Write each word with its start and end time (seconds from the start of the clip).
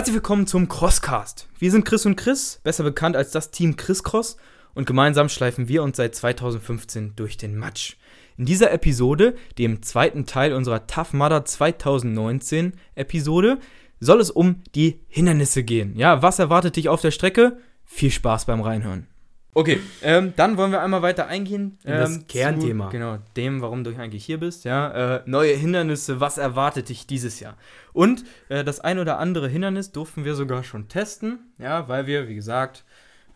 Herzlich 0.00 0.14
willkommen 0.14 0.46
zum 0.46 0.66
Crosscast. 0.66 1.46
Wir 1.58 1.70
sind 1.70 1.84
Chris 1.84 2.06
und 2.06 2.16
Chris, 2.16 2.58
besser 2.64 2.84
bekannt 2.84 3.16
als 3.16 3.32
das 3.32 3.50
Team 3.50 3.76
Chris 3.76 4.02
Cross, 4.02 4.38
und 4.72 4.86
gemeinsam 4.86 5.28
schleifen 5.28 5.68
wir 5.68 5.82
uns 5.82 5.98
seit 5.98 6.14
2015 6.14 7.16
durch 7.16 7.36
den 7.36 7.54
Matsch. 7.54 7.96
In 8.38 8.46
dieser 8.46 8.72
Episode, 8.72 9.34
dem 9.58 9.82
zweiten 9.82 10.24
Teil 10.24 10.54
unserer 10.54 10.86
Tough 10.86 11.12
Mudder 11.12 11.44
2019 11.44 12.72
Episode, 12.94 13.58
soll 13.98 14.22
es 14.22 14.30
um 14.30 14.62
die 14.74 15.00
Hindernisse 15.06 15.64
gehen. 15.64 15.94
Ja, 15.96 16.22
was 16.22 16.38
erwartet 16.38 16.76
dich 16.76 16.88
auf 16.88 17.02
der 17.02 17.10
Strecke? 17.10 17.58
Viel 17.84 18.10
Spaß 18.10 18.46
beim 18.46 18.62
Reinhören. 18.62 19.09
Okay, 19.52 19.80
ähm, 20.02 20.32
dann 20.36 20.56
wollen 20.56 20.70
wir 20.70 20.80
einmal 20.80 21.02
weiter 21.02 21.26
eingehen. 21.26 21.78
In 21.82 21.90
das 21.90 22.16
ähm, 22.16 22.26
Kernthema. 22.28 22.86
Zu, 22.86 22.92
genau, 22.92 23.18
dem, 23.36 23.60
warum 23.60 23.82
du 23.82 23.90
eigentlich 23.96 24.24
hier 24.24 24.38
bist. 24.38 24.64
Ja, 24.64 25.16
äh, 25.16 25.22
neue 25.26 25.54
Hindernisse, 25.54 26.20
was 26.20 26.38
erwartet 26.38 26.88
dich 26.88 27.06
dieses 27.06 27.40
Jahr? 27.40 27.56
Und 27.92 28.24
äh, 28.48 28.62
das 28.62 28.78
ein 28.80 28.98
oder 28.98 29.18
andere 29.18 29.48
Hindernis 29.48 29.90
durften 29.90 30.24
wir 30.24 30.34
sogar 30.34 30.62
schon 30.62 30.88
testen, 30.88 31.40
ja, 31.58 31.88
weil 31.88 32.06
wir, 32.06 32.28
wie 32.28 32.36
gesagt, 32.36 32.84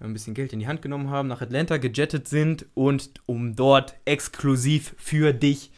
ein 0.01 0.13
bisschen 0.13 0.35
Geld 0.35 0.53
in 0.53 0.61
die 0.61 0.69
Hand 0.69 0.83
genommen 0.83 1.11
haben, 1.11 1.29
nach 1.29 1.41
Atlanta 1.41 1.79
gejettet 1.79 2.29
sind 2.29 2.67
und 2.75 3.11
um 3.27 3.57
dort 3.57 3.97
exklusiv 4.05 4.95
für 4.99 5.33
dich 5.33 5.73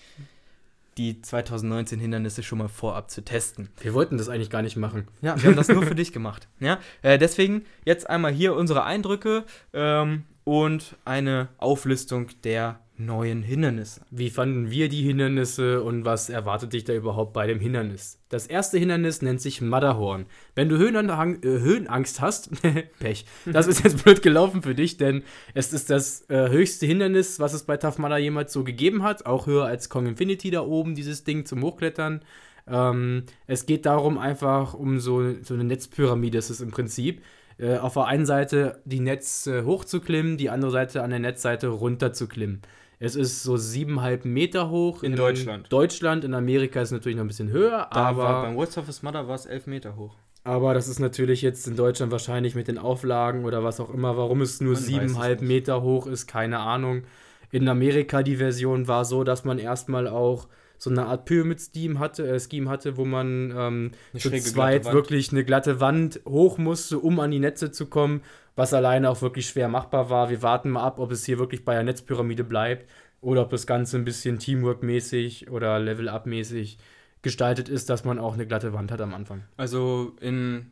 die 0.99 1.21
2019 1.21 2.01
Hindernisse 2.01 2.43
schon 2.43 2.59
mal 2.59 2.69
vorab 2.69 3.11
zu 3.11 3.23
testen. 3.23 3.69
Wir 3.81 3.95
wollten 3.95 4.17
das 4.19 4.29
eigentlich 4.29 4.51
gar 4.51 4.63
nicht 4.63 4.77
machen. 4.77 5.09
Ja, 5.21 5.41
wir 5.41 5.51
haben 5.51 5.57
das 5.57 5.69
nur 5.69 5.83
für 5.87 5.95
dich 5.95 6.13
gemacht. 6.13 6.49
Ja, 6.61 6.79
äh, 7.03 7.19
deswegen 7.19 7.65
jetzt 7.85 8.09
einmal 8.09 8.33
hier 8.33 8.55
unsere 8.55 8.85
Eindrücke 8.85 9.45
ähm, 9.73 10.25
und 10.45 10.97
eine 11.05 11.49
Auflistung 11.59 12.29
der 12.45 12.81
neuen 12.99 13.43
Hindernisse. 13.43 14.01
Wie 14.11 14.31
fanden 14.31 14.71
wir 14.71 14.89
die 14.89 15.03
Hindernisse 15.03 15.83
und 15.83 16.05
was 16.05 16.29
erwartet 16.29 16.73
dich 16.73 16.85
da 16.85 16.95
überhaupt 16.95 17.33
bei 17.33 17.47
dem 17.47 17.61
Hindernis? 17.61 18.19
Das 18.29 18.47
erste 18.47 18.79
Hindernis 18.79 19.23
nennt 19.23 19.41
sich 19.41 19.61
Matterhorn. 19.61 20.27
Wenn 20.55 20.69
du 20.69 20.79
Höhenanhang, 20.79 21.43
äh, 21.43 21.61
Höhenangst 21.61 22.21
hast, 22.21 22.51
Pech, 22.99 23.27
das 23.45 23.67
ist 23.67 23.85
jetzt 23.85 24.03
blöd 24.03 24.23
gelaufen 24.23 24.63
für 24.63 24.75
dich, 24.75 24.97
denn 24.97 25.23
es 25.55 25.73
ist 25.73 25.91
das 25.91 26.29
äh, 26.31 26.49
höchste 26.49 26.87
Hindernis, 26.87 27.39
was 27.39 27.53
es 27.53 27.65
bei 27.65 27.77
Tough 27.77 27.99
Mudder 27.99 28.19
jemals 28.19 28.53
so 28.53 28.65
gegeben 28.65 29.03
hat, 29.03 29.27
auch 29.27 29.47
höher 29.47 29.67
als 29.67 29.89
Kong 29.89 30.07
Infinity 30.07 30.51
da 30.51 30.63
oben, 30.63 30.95
dieses 30.95 31.25
Ding 31.25 31.45
zum 31.47 31.63
Hochklettern. 31.63 32.23
Ähm, 32.67 33.25
es 33.47 33.67
geht 33.67 33.87
darum 33.87 34.19
einfach 34.19 34.75
um 34.75 34.99
so, 34.99 35.35
so 35.43 35.55
eine 35.55 35.65
Netzpyramide, 35.65 36.39
ist 36.39 36.61
im 36.61 36.71
Prinzip 36.71 37.23
äh, 37.59 37.77
auf 37.77 37.95
der 37.95 38.07
einen 38.07 38.27
Seite 38.27 38.81
die 38.85 39.01
Netz 39.01 39.49
hochzuklimmen, 39.49 40.37
die 40.37 40.51
andere 40.51 40.71
Seite 40.71 41.03
an 41.03 41.11
der 41.11 41.21
Netzseite 41.21 41.69
runterzuklimmen. 41.69 42.63
Es 42.99 43.15
ist 43.15 43.43
so 43.43 43.57
siebeneinhalb 43.57 44.25
Meter 44.25 44.71
hoch. 44.71 45.03
In, 45.03 45.13
in, 45.13 45.19
Deutschland. 45.19 45.71
Deutschland, 45.71 46.25
in 46.25 46.35
Amerika 46.35 46.81
ist 46.81 46.89
es 46.89 46.93
natürlich 46.93 47.17
noch 47.17 47.25
ein 47.25 47.29
bisschen 47.29 47.51
höher, 47.51 47.89
da 47.93 48.07
aber. 48.07 48.23
War, 48.23 48.43
beim 48.43 48.57
World 48.57 48.73
Surface 48.73 49.03
Mother 49.03 49.29
war 49.29 49.35
es 49.35 49.47
elf 49.47 49.67
Meter 49.67 49.97
hoch. 49.97 50.17
Aber 50.45 50.75
das 50.75 50.87
ist 50.87 51.01
natürlich 51.01 51.43
jetzt 51.43 51.67
in 51.67 51.77
Deutschland 51.77 52.13
wahrscheinlich 52.13 52.55
mit 52.55 52.69
den 52.69 52.79
Auflagen 52.79 53.45
oder 53.45 53.65
was 53.65 53.81
auch 53.81 53.93
immer, 53.93 54.17
warum 54.17 54.41
es 54.43 54.61
nur 54.61 54.77
siebeneinhalb 54.77 55.43
Meter 55.43 55.83
hoch 55.83 56.07
ist, 56.07 56.29
keine 56.29 56.61
Ahnung. 56.61 57.03
In 57.51 57.69
Amerika 57.69 58.23
die 58.23 58.37
Version 58.37 58.87
war 58.87 59.05
so, 59.05 59.25
dass 59.25 59.45
man 59.45 59.59
erstmal 59.59 60.07
auch 60.07 60.47
so 60.79 60.91
eine 60.91 61.07
Art 61.07 61.25
Pyramid-Scheme 61.25 61.99
hatte, 61.99 62.29
äh, 62.29 62.41
Scheme 62.41 62.69
hatte, 62.69 62.97
wo 62.97 63.05
man 63.05 63.53
ähm, 63.57 63.91
zu 64.17 64.31
zweit 64.31 64.85
wirklich 64.93 65.33
eine 65.33 65.45
glatte 65.45 65.81
Wand 65.81 66.21
hoch 66.27 66.59
musste, 66.59 66.99
um 66.99 67.21
an 67.21 67.31
die 67.31 67.39
Netze 67.39 67.71
zu 67.71 67.87
kommen, 67.87 68.23
was 68.55 68.75
alleine 68.75 69.11
auch 69.11 69.23
wirklich 69.23 69.49
schwer 69.49 69.69
machbar 69.69 70.11
war. 70.11 70.31
Wir 70.31 70.43
warten 70.43 70.71
mal 70.71 70.83
ab, 70.83 70.99
ob 70.99 71.13
es 71.13 71.25
hier 71.25 71.39
wirklich 71.39 71.65
bei 71.65 71.75
der 71.75 71.83
Netzpyramide 71.83 72.45
bleibt 72.45 72.89
oder 73.21 73.43
ob 73.43 73.51
das 73.51 73.67
Ganze 73.67 73.97
ein 73.97 74.05
bisschen 74.05 74.39
Teamwork-mäßig 74.39 75.51
oder 75.51 75.79
Level-Up-mäßig 75.79 76.79
gestaltet 77.23 77.69
ist, 77.69 77.91
dass 77.91 78.05
man 78.05 78.19
auch 78.19 78.35
eine 78.35 78.47
glatte 78.47 78.73
Wand 78.73 78.93
hat 78.93 79.01
am 79.01 79.15
Anfang. 79.15 79.43
Also 79.57 80.17
in 80.21 80.71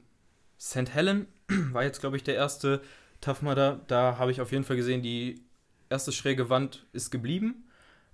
St. 0.60 0.94
Helen 0.94 1.26
war 1.72 1.82
jetzt, 1.82 2.00
glaube 2.00 2.16
ich, 2.16 2.22
der 2.22 2.34
erste 2.34 2.81
Tough 3.20 3.43
Mudder. 3.43 3.81
Da 3.88 4.19
habe 4.19 4.31
ich 4.31 4.41
auf 4.41 4.53
jeden 4.53 4.64
Fall 4.64 4.76
gesehen, 4.76 5.03
die 5.03 5.43
erste 5.91 6.12
schräge 6.12 6.50
Wand 6.50 6.87
ist 6.93 7.10
geblieben. 7.10 7.64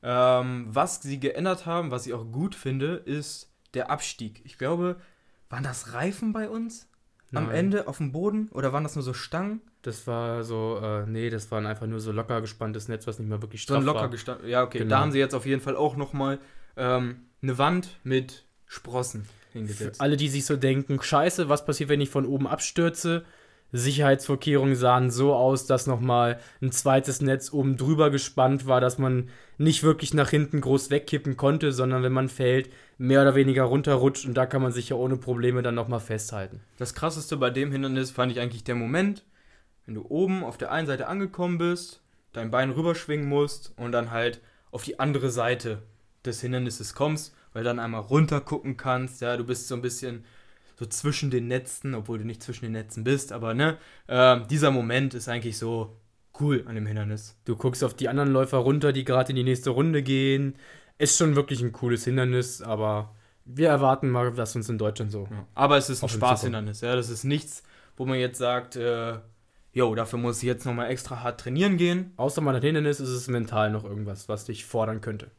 Ähm, 0.03 0.67
was 0.71 1.03
sie 1.03 1.21
geändert 1.21 1.67
haben, 1.67 1.91
was 1.91 2.07
ich 2.07 2.15
auch 2.15 2.31
gut 2.31 2.55
finde, 2.55 2.95
ist 2.97 3.53
der 3.75 3.91
Abstieg. 3.91 4.41
Ich 4.45 4.59
glaube, 4.59 4.97
waren 5.49 5.63
das 5.63 5.93
Reifen 5.93 6.33
bei 6.33 6.49
uns 6.49 6.89
Nein. 7.31 7.45
am 7.45 7.51
Ende 7.51 7.89
auf 7.89 7.99
dem 7.99 8.13
Boden 8.13 8.49
oder 8.53 8.73
waren 8.73 8.83
das 8.83 8.95
nur 8.95 9.03
so 9.03 9.13
Stangen? 9.13 9.61
Das 9.83 10.07
war 10.07 10.45
so, 10.45 10.81
äh, 10.83 11.07
nee, 11.07 11.31
das 11.31 11.51
waren 11.51 11.67
einfach 11.67 11.87
nur 11.87 12.01
so 12.01 12.13
locker 12.13 12.41
gespanntes 12.41 12.89
Netz, 12.89 13.07
was 13.07 13.19
nicht 13.19 13.29
mehr 13.29 13.41
wirklich 13.41 13.63
straff 13.63 13.81
so 13.81 13.87
locker 13.87 14.11
war. 14.11 14.45
Ja, 14.45 14.63
okay. 14.63 14.79
Genau. 14.79 14.91
Da 14.91 15.01
haben 15.01 15.13
sie 15.13 15.19
jetzt 15.19 15.35
auf 15.35 15.47
jeden 15.47 15.63
Fall 15.63 15.77
auch 15.77 15.97
nochmal 15.97 16.39
ähm, 16.77 17.23
eine 17.43 17.59
Wand 17.59 17.99
mit 18.05 18.45
Sprossen 18.67 19.27
hingesetzt. 19.53 19.97
Für 19.97 20.03
alle, 20.03 20.17
die 20.17 20.29
sich 20.29 20.45
so 20.45 20.57
denken, 20.57 21.01
scheiße, 21.01 21.49
was 21.49 21.65
passiert, 21.65 21.89
wenn 21.89 22.01
ich 22.01 22.11
von 22.11 22.27
oben 22.27 22.47
abstürze? 22.47 23.25
Sicherheitsvorkehrungen 23.73 24.75
sahen 24.75 25.11
so 25.11 25.35
aus, 25.35 25.67
dass 25.67 25.87
nochmal 25.87 26.41
ein 26.61 26.73
zweites 26.73 27.21
Netz 27.21 27.53
oben 27.53 27.77
drüber 27.77 28.11
gespannt 28.11 28.67
war, 28.67 28.81
dass 28.81 28.99
man 28.99 29.29
nicht 29.59 29.83
wirklich 29.83 30.15
nach 30.15 30.31
hinten 30.31 30.61
groß 30.61 30.91
wegkippen 30.91 31.37
konnte, 31.37 31.73
sondern 31.73 32.03
wenn 32.03 32.13
man 32.13 32.29
fällt, 32.29 32.71
mehr 32.99 33.23
oder 33.23 33.35
weniger 33.35 33.65
runterrutscht 33.65 34.27
und 34.27 34.35
da 34.35 34.47
kann 34.47 34.63
man 34.63 34.73
sich 34.73 34.89
ja 34.89 34.97
ohne 34.97 35.17
Probleme 35.17 35.63
dann 35.63 35.75
nochmal 35.75 36.01
festhalten. 36.01 36.61
Das 36.77 36.95
krasseste 36.95 37.37
bei 37.37 37.51
dem 37.51 37.73
Hindernis 37.73 38.11
fand 38.11 38.33
ich 38.33 38.41
eigentlich 38.41 38.65
der 38.65 38.75
Moment, 38.75 39.25
wenn 39.87 39.95
du 39.95 40.05
oben 40.09 40.45
auf 40.45 40.59
der 40.59 40.71
einen 40.73 40.87
Seite 40.87 41.09
angekommen 41.09 41.59
bist, 41.59 42.03
dein 42.33 42.51
Bein 42.51 42.71
rüberschwingen 42.71 43.29
musst 43.29 43.73
und 43.77 43.93
dann 43.93 44.11
halt 44.11 44.41
auf 44.71 44.85
die 44.85 45.01
andere 45.01 45.31
Seite 45.31 45.83
des 46.25 46.41
Hindernisses 46.41 46.95
kommst, 46.95 47.35
weil 47.53 47.63
du 47.63 47.69
dann 47.69 47.79
einmal 47.79 48.03
runter 48.03 48.41
gucken 48.41 48.77
kannst, 48.77 49.21
ja, 49.21 49.37
du 49.37 49.45
bist 49.45 49.69
so 49.69 49.75
ein 49.75 49.83
bisschen 49.83 50.25
so 50.81 50.87
zwischen 50.87 51.31
den 51.31 51.47
Netzen, 51.47 51.95
obwohl 51.95 52.19
du 52.19 52.25
nicht 52.25 52.43
zwischen 52.43 52.65
den 52.65 52.73
Netzen 52.73 53.05
bist, 53.05 53.33
aber 53.33 53.53
ne, 53.53 53.77
äh, 54.07 54.41
dieser 54.49 54.71
Moment 54.71 55.13
ist 55.13 55.29
eigentlich 55.29 55.59
so 55.59 55.95
cool 56.41 56.65
an 56.67 56.75
dem 56.75 56.87
Hindernis. 56.87 57.39
Du 57.45 57.55
guckst 57.55 57.85
auf 57.85 57.93
die 57.93 58.09
anderen 58.09 58.33
Läufer 58.33 58.57
runter, 58.57 58.91
die 58.95 59.05
gerade 59.05 59.29
in 59.29 59.37
die 59.37 59.45
nächste 59.45 59.71
Runde 59.71 60.03
gehen. 60.03 60.57
Ist 60.97 61.19
schon 61.19 61.37
wirklich 61.37 61.61
ein 61.61 61.73
cooles 61.73 62.05
Hindernis, 62.05 62.63
aber 62.63 63.15
wir 63.45 63.69
erwarten 63.69 64.09
mal, 64.09 64.33
dass 64.33 64.57
uns 64.57 64.71
in 64.71 64.79
Deutschland 64.79 65.13
so. 65.13 65.29
Ja. 65.31 65.47
Aber 65.55 65.77
es 65.77 65.91
ist 65.91 66.03
ein 66.03 66.09
Spaßhindernis, 66.09 66.81
ja. 66.81 66.97
Das 66.97 67.11
ist 67.11 67.25
nichts, 67.25 67.63
wo 67.99 68.07
man 68.07 68.19
jetzt 68.19 68.39
sagt, 68.39 68.77
äh, 68.77 69.19
jo, 69.75 69.95
dafür 69.95 70.19
muss 70.19 70.39
ich 70.39 70.45
jetzt 70.45 70.65
nochmal 70.65 70.89
extra 70.89 71.23
hart 71.23 71.41
trainieren 71.41 71.77
gehen. 71.77 72.15
Außer 72.17 72.41
mal 72.41 72.57
ein 72.57 72.63
Hindernis 72.63 73.01
ist 73.01 73.11
es 73.11 73.29
mental 73.29 73.71
noch 73.71 73.85
irgendwas, 73.85 74.31
was 74.31 74.47
dich 74.47 74.65
fordern 74.65 75.03
könnte. 75.03 75.31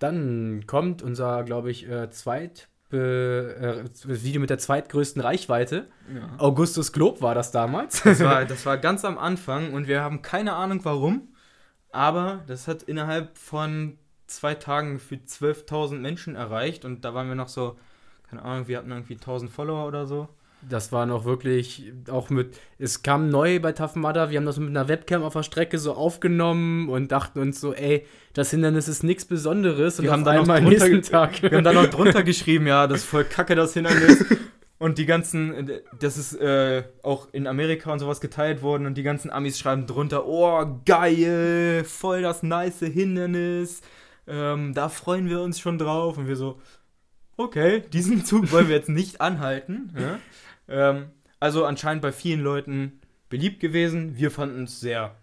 Dann 0.00 0.64
kommt 0.66 1.02
unser, 1.02 1.44
glaube 1.44 1.70
ich, 1.70 1.88
äh, 1.88 2.10
zweit 2.10 2.69
äh, 2.92 3.84
Video 4.04 4.40
mit 4.40 4.50
der 4.50 4.58
zweitgrößten 4.58 5.22
Reichweite. 5.22 5.86
Ja. 6.14 6.30
Augustus 6.38 6.92
Glob 6.92 7.22
war 7.22 7.34
das 7.34 7.50
damals. 7.50 8.02
Das 8.02 8.20
war, 8.20 8.44
das 8.46 8.66
war 8.66 8.78
ganz 8.78 9.04
am 9.04 9.18
Anfang 9.18 9.72
und 9.72 9.86
wir 9.88 10.02
haben 10.02 10.22
keine 10.22 10.54
Ahnung 10.54 10.80
warum, 10.84 11.28
aber 11.92 12.42
das 12.46 12.68
hat 12.68 12.82
innerhalb 12.82 13.36
von 13.36 13.98
zwei 14.26 14.54
Tagen 14.54 14.98
für 14.98 15.16
12.000 15.16 15.96
Menschen 15.98 16.36
erreicht 16.36 16.84
und 16.84 17.04
da 17.04 17.14
waren 17.14 17.28
wir 17.28 17.34
noch 17.34 17.48
so, 17.48 17.78
keine 18.28 18.42
Ahnung, 18.42 18.68
wir 18.68 18.78
hatten 18.78 18.90
irgendwie 18.90 19.14
1000 19.14 19.50
Follower 19.50 19.86
oder 19.86 20.06
so. 20.06 20.28
Das 20.68 20.92
war 20.92 21.06
noch 21.06 21.24
wirklich 21.24 21.92
auch 22.10 22.28
mit. 22.30 22.58
Es 22.78 23.02
kam 23.02 23.30
neu 23.30 23.60
bei 23.60 23.72
Tough 23.72 23.96
Mudder. 23.96 24.30
Wir 24.30 24.38
haben 24.38 24.46
das 24.46 24.58
mit 24.58 24.68
einer 24.68 24.88
Webcam 24.88 25.22
auf 25.22 25.32
der 25.32 25.42
Strecke 25.42 25.78
so 25.78 25.94
aufgenommen 25.94 26.88
und 26.88 27.10
dachten 27.12 27.40
uns 27.40 27.60
so, 27.60 27.72
ey, 27.72 28.04
das 28.34 28.50
Hindernis 28.50 28.88
ist 28.88 29.02
nichts 29.02 29.24
Besonderes. 29.24 29.98
Und 29.98 30.04
wir 30.04 30.12
haben 30.12 30.24
dann 30.24 30.46
noch 30.46 30.58
drunter, 30.58 31.02
Tag. 31.10 31.42
Wir 31.42 31.52
haben 31.52 31.64
dann 31.64 31.74
noch 31.74 31.86
drunter 31.86 32.22
geschrieben, 32.22 32.66
ja, 32.66 32.86
das 32.86 33.00
ist 33.00 33.06
voll 33.06 33.24
kacke, 33.24 33.54
das 33.54 33.72
Hindernis. 33.72 34.24
Und 34.78 34.96
die 34.96 35.04
ganzen, 35.04 35.70
das 35.98 36.16
ist 36.16 36.32
äh, 36.40 36.84
auch 37.02 37.28
in 37.32 37.46
Amerika 37.46 37.92
und 37.92 37.98
sowas 37.98 38.22
geteilt 38.22 38.62
worden 38.62 38.86
und 38.86 38.94
die 38.96 39.02
ganzen 39.02 39.30
Amis 39.30 39.58
schreiben 39.58 39.86
drunter, 39.86 40.24
oh, 40.26 40.80
geil, 40.86 41.84
voll 41.84 42.22
das 42.22 42.42
nice 42.42 42.78
Hindernis. 42.78 43.82
Ähm, 44.26 44.72
da 44.72 44.88
freuen 44.88 45.28
wir 45.28 45.42
uns 45.42 45.60
schon 45.60 45.76
drauf. 45.76 46.16
Und 46.16 46.28
wir 46.28 46.36
so, 46.36 46.62
okay, 47.36 47.82
diesen 47.92 48.24
Zug 48.24 48.52
wollen 48.52 48.68
wir 48.68 48.76
jetzt 48.76 48.88
nicht 48.88 49.20
anhalten. 49.20 49.92
Ja? 49.98 50.18
Ähm, 50.70 51.10
also 51.40 51.64
anscheinend 51.64 52.02
bei 52.02 52.12
vielen 52.12 52.40
Leuten 52.40 53.00
beliebt 53.28 53.60
gewesen. 53.60 54.16
Wir 54.16 54.30
fanden 54.30 54.64
es 54.64 54.80
sehr 54.80 55.14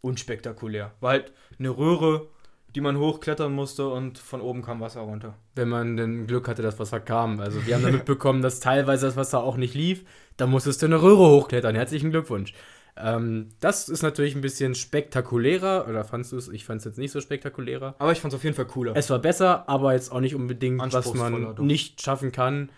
unspektakulär. 0.00 0.92
War 1.00 1.10
halt 1.10 1.32
eine 1.58 1.70
Röhre, 1.70 2.28
die 2.74 2.80
man 2.80 2.98
hochklettern 2.98 3.52
musste 3.52 3.88
und 3.88 4.18
von 4.18 4.40
oben 4.40 4.62
kam 4.62 4.80
Wasser 4.80 5.00
runter. 5.00 5.34
Wenn 5.54 5.68
man 5.68 5.96
denn 5.96 6.26
Glück 6.26 6.48
hatte, 6.48 6.62
dass 6.62 6.78
Wasser 6.78 7.00
kam. 7.00 7.40
Also 7.40 7.66
wir 7.66 7.74
haben 7.74 7.82
dann 7.82 7.92
mitbekommen, 7.92 8.42
dass 8.42 8.60
teilweise 8.60 9.06
das 9.06 9.16
Wasser 9.16 9.42
auch 9.42 9.56
nicht 9.56 9.74
lief. 9.74 10.04
Da 10.36 10.46
musstest 10.46 10.82
du 10.82 10.86
eine 10.86 11.02
Röhre 11.02 11.28
hochklettern. 11.28 11.74
Herzlichen 11.74 12.10
Glückwunsch. 12.10 12.54
Ähm, 12.96 13.48
das 13.60 13.88
ist 13.88 14.02
natürlich 14.02 14.34
ein 14.34 14.40
bisschen 14.40 14.74
spektakulärer. 14.74 15.88
Oder 15.88 16.04
fandest 16.04 16.32
du 16.32 16.36
es? 16.36 16.48
Ich 16.48 16.64
fand 16.64 16.80
es 16.80 16.84
jetzt 16.84 16.98
nicht 16.98 17.12
so 17.12 17.20
spektakulärer. 17.20 17.96
Aber 17.98 18.12
ich 18.12 18.20
fand 18.20 18.32
es 18.32 18.38
auf 18.38 18.44
jeden 18.44 18.56
Fall 18.56 18.66
cooler. 18.66 18.94
Es 18.94 19.08
war 19.10 19.18
besser, 19.18 19.68
aber 19.68 19.94
jetzt 19.94 20.12
auch 20.12 20.20
nicht 20.20 20.34
unbedingt, 20.34 20.80
was 20.92 21.14
man 21.14 21.56
doch. 21.56 21.64
nicht 21.64 22.02
schaffen 22.02 22.32
kann. 22.32 22.70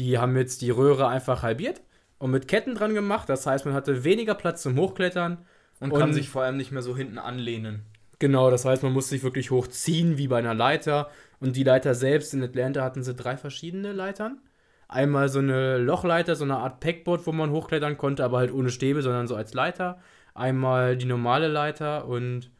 Die 0.00 0.18
haben 0.18 0.34
jetzt 0.34 0.62
die 0.62 0.70
Röhre 0.70 1.08
einfach 1.08 1.42
halbiert 1.42 1.82
und 2.18 2.30
mit 2.30 2.48
Ketten 2.48 2.74
dran 2.74 2.94
gemacht. 2.94 3.28
Das 3.28 3.46
heißt, 3.46 3.66
man 3.66 3.74
hatte 3.74 4.02
weniger 4.02 4.34
Platz 4.34 4.62
zum 4.62 4.78
Hochklettern. 4.78 5.44
Und, 5.78 5.92
und 5.92 5.98
kann 5.98 6.14
sich 6.14 6.30
vor 6.30 6.42
allem 6.42 6.56
nicht 6.56 6.72
mehr 6.72 6.80
so 6.80 6.96
hinten 6.96 7.18
anlehnen. 7.18 7.84
Genau, 8.18 8.50
das 8.50 8.64
heißt, 8.64 8.82
man 8.82 8.92
muss 8.92 9.10
sich 9.10 9.22
wirklich 9.22 9.50
hochziehen 9.50 10.16
wie 10.16 10.28
bei 10.28 10.38
einer 10.38 10.54
Leiter. 10.54 11.10
Und 11.38 11.54
die 11.54 11.64
Leiter 11.64 11.94
selbst 11.94 12.32
in 12.32 12.42
Atlanta 12.42 12.82
hatten 12.82 13.02
sie 13.02 13.14
drei 13.14 13.36
verschiedene 13.36 13.92
Leitern. 13.92 14.40
Einmal 14.88 15.28
so 15.28 15.38
eine 15.38 15.76
Lochleiter, 15.76 16.34
so 16.34 16.44
eine 16.44 16.56
Art 16.56 16.80
Packboard, 16.80 17.26
wo 17.26 17.32
man 17.32 17.50
hochklettern 17.50 17.98
konnte, 17.98 18.24
aber 18.24 18.38
halt 18.38 18.52
ohne 18.52 18.70
Stäbe, 18.70 19.02
sondern 19.02 19.26
so 19.26 19.36
als 19.36 19.52
Leiter. 19.52 20.00
Einmal 20.34 20.96
die 20.96 21.06
normale 21.06 21.48
Leiter 21.48 22.06
und 22.06 22.50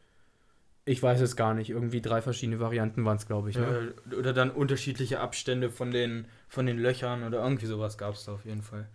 ich 0.91 1.01
weiß 1.01 1.21
es 1.21 1.35
gar 1.35 1.53
nicht. 1.53 1.69
Irgendwie 1.69 2.01
drei 2.01 2.21
verschiedene 2.21 2.59
Varianten 2.59 3.05
waren 3.05 3.17
es, 3.17 3.25
glaube 3.25 3.49
ich. 3.49 3.57
Ne? 3.57 3.93
Äh, 4.11 4.15
oder 4.15 4.33
dann 4.33 4.51
unterschiedliche 4.51 5.19
Abstände 5.21 5.69
von 5.69 5.91
den, 5.91 6.25
von 6.49 6.65
den 6.65 6.77
Löchern 6.77 7.23
oder 7.23 7.41
irgendwie 7.41 7.65
sowas 7.65 7.97
gab 7.97 8.13
es 8.15 8.25
da 8.25 8.33
auf 8.33 8.45
jeden 8.45 8.61
Fall. 8.61 8.87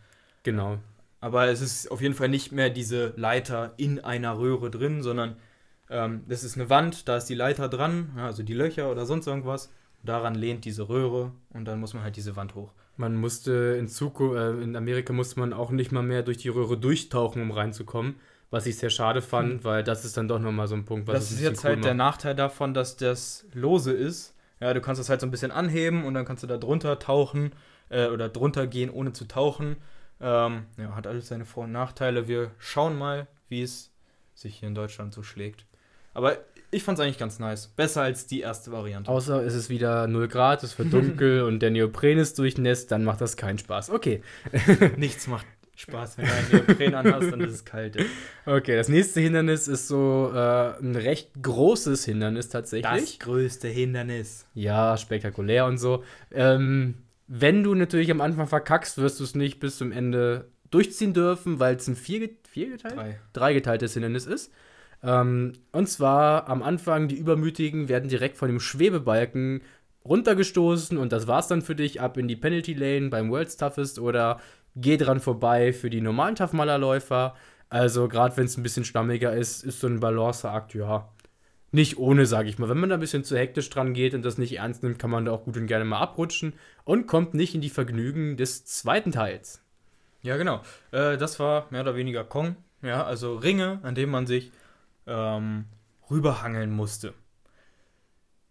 Genau. 0.42 0.78
Aber 1.20 1.46
es 1.48 1.62
ist 1.62 1.90
auf 1.90 2.02
jeden 2.02 2.14
Fall 2.14 2.28
nicht 2.28 2.52
mehr 2.52 2.68
diese 2.68 3.14
Leiter 3.16 3.72
in 3.78 4.04
einer 4.04 4.38
Röhre 4.38 4.70
drin, 4.70 5.02
sondern 5.02 5.36
ähm, 5.88 6.22
das 6.28 6.44
ist 6.44 6.56
eine 6.56 6.68
Wand, 6.68 7.08
da 7.08 7.16
ist 7.16 7.26
die 7.26 7.34
Leiter 7.34 7.68
dran, 7.68 8.10
also 8.16 8.42
die 8.42 8.54
Löcher 8.54 8.90
oder 8.90 9.06
sonst 9.06 9.26
irgendwas. 9.26 9.72
Daran 10.02 10.34
lehnt 10.34 10.66
diese 10.66 10.88
Röhre 10.88 11.32
und 11.50 11.64
dann 11.64 11.80
muss 11.80 11.94
man 11.94 12.02
halt 12.02 12.16
diese 12.16 12.36
Wand 12.36 12.54
hoch. 12.54 12.72
Man 12.96 13.14
musste 13.14 13.76
in 13.78 13.88
Zukunft, 13.88 14.36
äh, 14.36 14.62
in 14.62 14.74
Amerika 14.76 15.12
musste 15.12 15.38
man 15.40 15.52
auch 15.52 15.70
nicht 15.70 15.92
mal 15.92 16.02
mehr 16.02 16.22
durch 16.22 16.38
die 16.38 16.48
Röhre 16.48 16.78
durchtauchen, 16.78 17.42
um 17.42 17.50
reinzukommen. 17.50 18.16
Was 18.50 18.66
ich 18.66 18.78
sehr 18.78 18.90
schade 18.90 19.22
fand, 19.22 19.54
mhm. 19.54 19.64
weil 19.64 19.82
das 19.82 20.04
ist 20.04 20.16
dann 20.16 20.28
doch 20.28 20.38
nochmal 20.38 20.68
so 20.68 20.76
ein 20.76 20.84
Punkt, 20.84 21.08
was 21.08 21.14
Das 21.14 21.32
ist 21.32 21.40
jetzt 21.40 21.64
cool 21.64 21.70
halt 21.70 21.78
macht. 21.78 21.86
der 21.86 21.94
Nachteil 21.94 22.34
davon, 22.34 22.74
dass 22.74 22.96
das 22.96 23.44
lose 23.52 23.92
ist. 23.92 24.34
Ja, 24.60 24.72
du 24.72 24.80
kannst 24.80 25.00
das 25.00 25.08
halt 25.10 25.20
so 25.20 25.26
ein 25.26 25.30
bisschen 25.30 25.50
anheben 25.50 26.04
und 26.04 26.14
dann 26.14 26.24
kannst 26.24 26.42
du 26.42 26.46
da 26.46 26.56
drunter 26.56 26.98
tauchen 26.98 27.52
äh, 27.88 28.06
oder 28.06 28.28
drunter 28.28 28.66
gehen, 28.66 28.88
ohne 28.88 29.12
zu 29.12 29.26
tauchen. 29.26 29.76
Ähm, 30.20 30.64
ja, 30.78 30.94
hat 30.94 31.06
alles 31.06 31.28
seine 31.28 31.44
Vor- 31.44 31.64
und 31.64 31.72
Nachteile. 31.72 32.28
Wir 32.28 32.52
schauen 32.58 32.96
mal, 32.96 33.26
wie 33.48 33.62
es 33.62 33.90
sich 34.34 34.56
hier 34.56 34.68
in 34.68 34.74
Deutschland 34.74 35.12
so 35.12 35.22
schlägt. 35.22 35.66
Aber 36.14 36.38
ich 36.76 36.84
fand 36.84 36.98
es 36.98 37.04
eigentlich 37.04 37.18
ganz 37.18 37.38
nice. 37.38 37.68
Besser 37.68 38.02
als 38.02 38.26
die 38.26 38.40
erste 38.40 38.70
Variante. 38.70 39.10
Außer 39.10 39.42
es 39.44 39.54
ist 39.54 39.70
wieder 39.70 40.06
0 40.06 40.28
Grad, 40.28 40.62
es 40.62 40.78
wird 40.78 40.92
dunkel 40.92 41.42
und 41.46 41.60
der 41.60 41.70
Neopren 41.70 42.18
ist 42.18 42.38
durchnässt, 42.38 42.92
dann 42.92 43.02
macht 43.02 43.20
das 43.20 43.36
keinen 43.36 43.58
Spaß. 43.58 43.90
Okay. 43.90 44.22
Nichts 44.96 45.26
macht 45.26 45.46
Spaß, 45.74 46.18
wenn 46.18 46.26
du 46.26 46.32
einen 46.32 46.66
Neopren 46.66 46.94
anhast 46.94 47.32
es 47.40 47.52
ist 47.52 47.66
kalt. 47.66 47.96
Okay, 48.44 48.76
das 48.76 48.88
nächste 48.88 49.20
Hindernis 49.20 49.68
ist 49.68 49.88
so 49.88 50.30
äh, 50.34 50.78
ein 50.78 50.96
recht 50.96 51.30
großes 51.42 52.04
Hindernis 52.04 52.48
tatsächlich. 52.48 53.18
Das 53.18 53.18
größte 53.18 53.68
Hindernis. 53.68 54.46
Ja, 54.54 54.96
spektakulär 54.96 55.66
und 55.66 55.78
so. 55.78 56.04
Ähm, 56.32 56.94
wenn 57.26 57.62
du 57.62 57.74
natürlich 57.74 58.10
am 58.10 58.20
Anfang 58.20 58.46
verkackst, 58.46 58.98
wirst 58.98 59.20
du 59.20 59.24
es 59.24 59.34
nicht 59.34 59.60
bis 59.60 59.78
zum 59.78 59.92
Ende 59.92 60.48
durchziehen 60.70 61.14
dürfen, 61.14 61.58
weil 61.58 61.76
es 61.76 61.88
ein 61.88 61.96
vier, 61.96 62.30
vier 62.48 62.70
geteilt? 62.70 62.96
Drei. 62.96 63.20
Drei 63.32 63.52
geteiltes 63.54 63.94
Hindernis 63.94 64.26
ist. 64.26 64.52
Ähm, 65.02 65.52
und 65.72 65.88
zwar 65.88 66.48
am 66.48 66.62
Anfang, 66.62 67.08
die 67.08 67.16
Übermütigen 67.16 67.88
werden 67.88 68.08
direkt 68.08 68.36
von 68.36 68.48
dem 68.48 68.60
Schwebebalken 68.60 69.62
runtergestoßen 70.04 70.98
und 70.98 71.12
das 71.12 71.26
war's 71.26 71.48
dann 71.48 71.62
für 71.62 71.74
dich. 71.74 72.00
Ab 72.00 72.16
in 72.16 72.28
die 72.28 72.36
Penalty 72.36 72.74
Lane 72.74 73.08
beim 73.10 73.30
World's 73.30 73.56
Toughest 73.56 73.98
oder 73.98 74.40
geh 74.76 74.96
dran 74.96 75.20
vorbei 75.20 75.72
für 75.72 75.90
die 75.90 76.00
normalen 76.00 76.36
Tough-Maler-Läufer. 76.36 77.34
Also, 77.68 78.08
gerade 78.08 78.36
wenn 78.36 78.46
es 78.46 78.56
ein 78.56 78.62
bisschen 78.62 78.84
stammiger 78.84 79.32
ist, 79.32 79.64
ist 79.64 79.80
so 79.80 79.88
ein 79.88 80.00
Balanceakt, 80.00 80.74
ja, 80.74 81.08
nicht 81.72 81.98
ohne, 81.98 82.26
sage 82.26 82.48
ich 82.48 82.58
mal. 82.58 82.68
Wenn 82.68 82.78
man 82.78 82.90
da 82.90 82.96
ein 82.96 83.00
bisschen 83.00 83.24
zu 83.24 83.36
hektisch 83.36 83.68
dran 83.70 83.92
geht 83.92 84.14
und 84.14 84.24
das 84.24 84.38
nicht 84.38 84.56
ernst 84.56 84.82
nimmt, 84.82 84.98
kann 84.98 85.10
man 85.10 85.24
da 85.24 85.32
auch 85.32 85.44
gut 85.44 85.56
und 85.56 85.66
gerne 85.66 85.84
mal 85.84 85.98
abrutschen 85.98 86.54
und 86.84 87.06
kommt 87.06 87.34
nicht 87.34 87.54
in 87.54 87.60
die 87.60 87.70
Vergnügen 87.70 88.36
des 88.36 88.64
zweiten 88.64 89.12
Teils. 89.12 89.62
Ja, 90.22 90.36
genau. 90.36 90.62
Äh, 90.92 91.16
das 91.16 91.38
war 91.38 91.66
mehr 91.70 91.82
oder 91.82 91.96
weniger 91.96 92.24
Kong. 92.24 92.56
Ja, 92.82 93.04
also 93.04 93.36
Ringe, 93.36 93.80
an 93.82 93.94
denen 93.94 94.12
man 94.12 94.26
sich 94.26 94.52
ähm, 95.06 95.66
rüberhangeln 96.10 96.70
musste. 96.70 97.14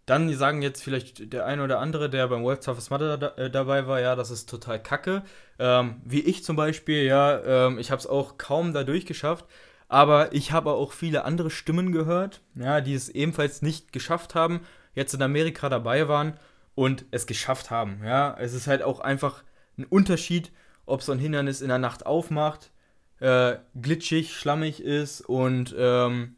Dann 0.06 0.32
sagen 0.36 0.62
jetzt 0.62 0.84
vielleicht 0.84 1.34
der 1.34 1.46
eine 1.46 1.64
oder 1.64 1.80
andere, 1.80 2.10
der 2.10 2.28
beim 2.28 2.44
World 2.44 2.64
Toughest 2.64 2.92
Mudder 2.92 3.18
da, 3.18 3.28
äh, 3.38 3.50
dabei 3.50 3.88
war, 3.88 4.00
ja, 4.00 4.16
das 4.16 4.30
ist 4.30 4.48
total 4.48 4.82
kacke. 4.82 5.24
Ähm, 5.58 6.02
wie 6.06 6.20
ich 6.20 6.44
zum 6.44 6.56
Beispiel, 6.56 7.04
ja, 7.04 7.68
ähm, 7.68 7.80
ich 7.80 7.90
habe 7.90 8.00
es 8.00 8.08
auch 8.08 8.38
kaum 8.38 8.74
da 8.74 8.84
durchgeschafft. 8.84 9.46
Aber 9.88 10.34
ich 10.34 10.52
habe 10.52 10.72
auch 10.72 10.92
viele 10.94 11.26
andere 11.26 11.50
Stimmen 11.50 11.92
gehört, 11.92 12.42
ja, 12.56 12.82
die 12.82 12.94
es 12.94 13.10
ebenfalls 13.10 13.62
nicht 13.62 13.92
geschafft 13.94 14.36
haben, 14.36 14.62
jetzt 14.96 15.14
in 15.14 15.22
Amerika 15.22 15.70
dabei 15.70 16.08
waren 16.08 16.40
und 16.74 17.06
es 17.12 17.28
geschafft 17.28 17.70
haben. 17.72 18.02
Ja, 18.04 18.36
es 18.40 18.54
ist 18.54 18.68
halt 18.68 18.82
auch 18.82 19.00
einfach 19.00 19.44
ein 19.78 19.86
Unterschied, 19.86 20.52
ob 20.86 21.02
so 21.02 21.12
ein 21.12 21.20
Hindernis 21.20 21.62
in 21.62 21.70
der 21.70 21.78
Nacht 21.78 22.06
aufmacht, 22.06 22.72
äh, 23.20 23.58
glitschig, 23.80 24.36
schlammig 24.36 24.82
ist 24.82 25.22
und 25.22 25.76
ähm, 25.78 26.36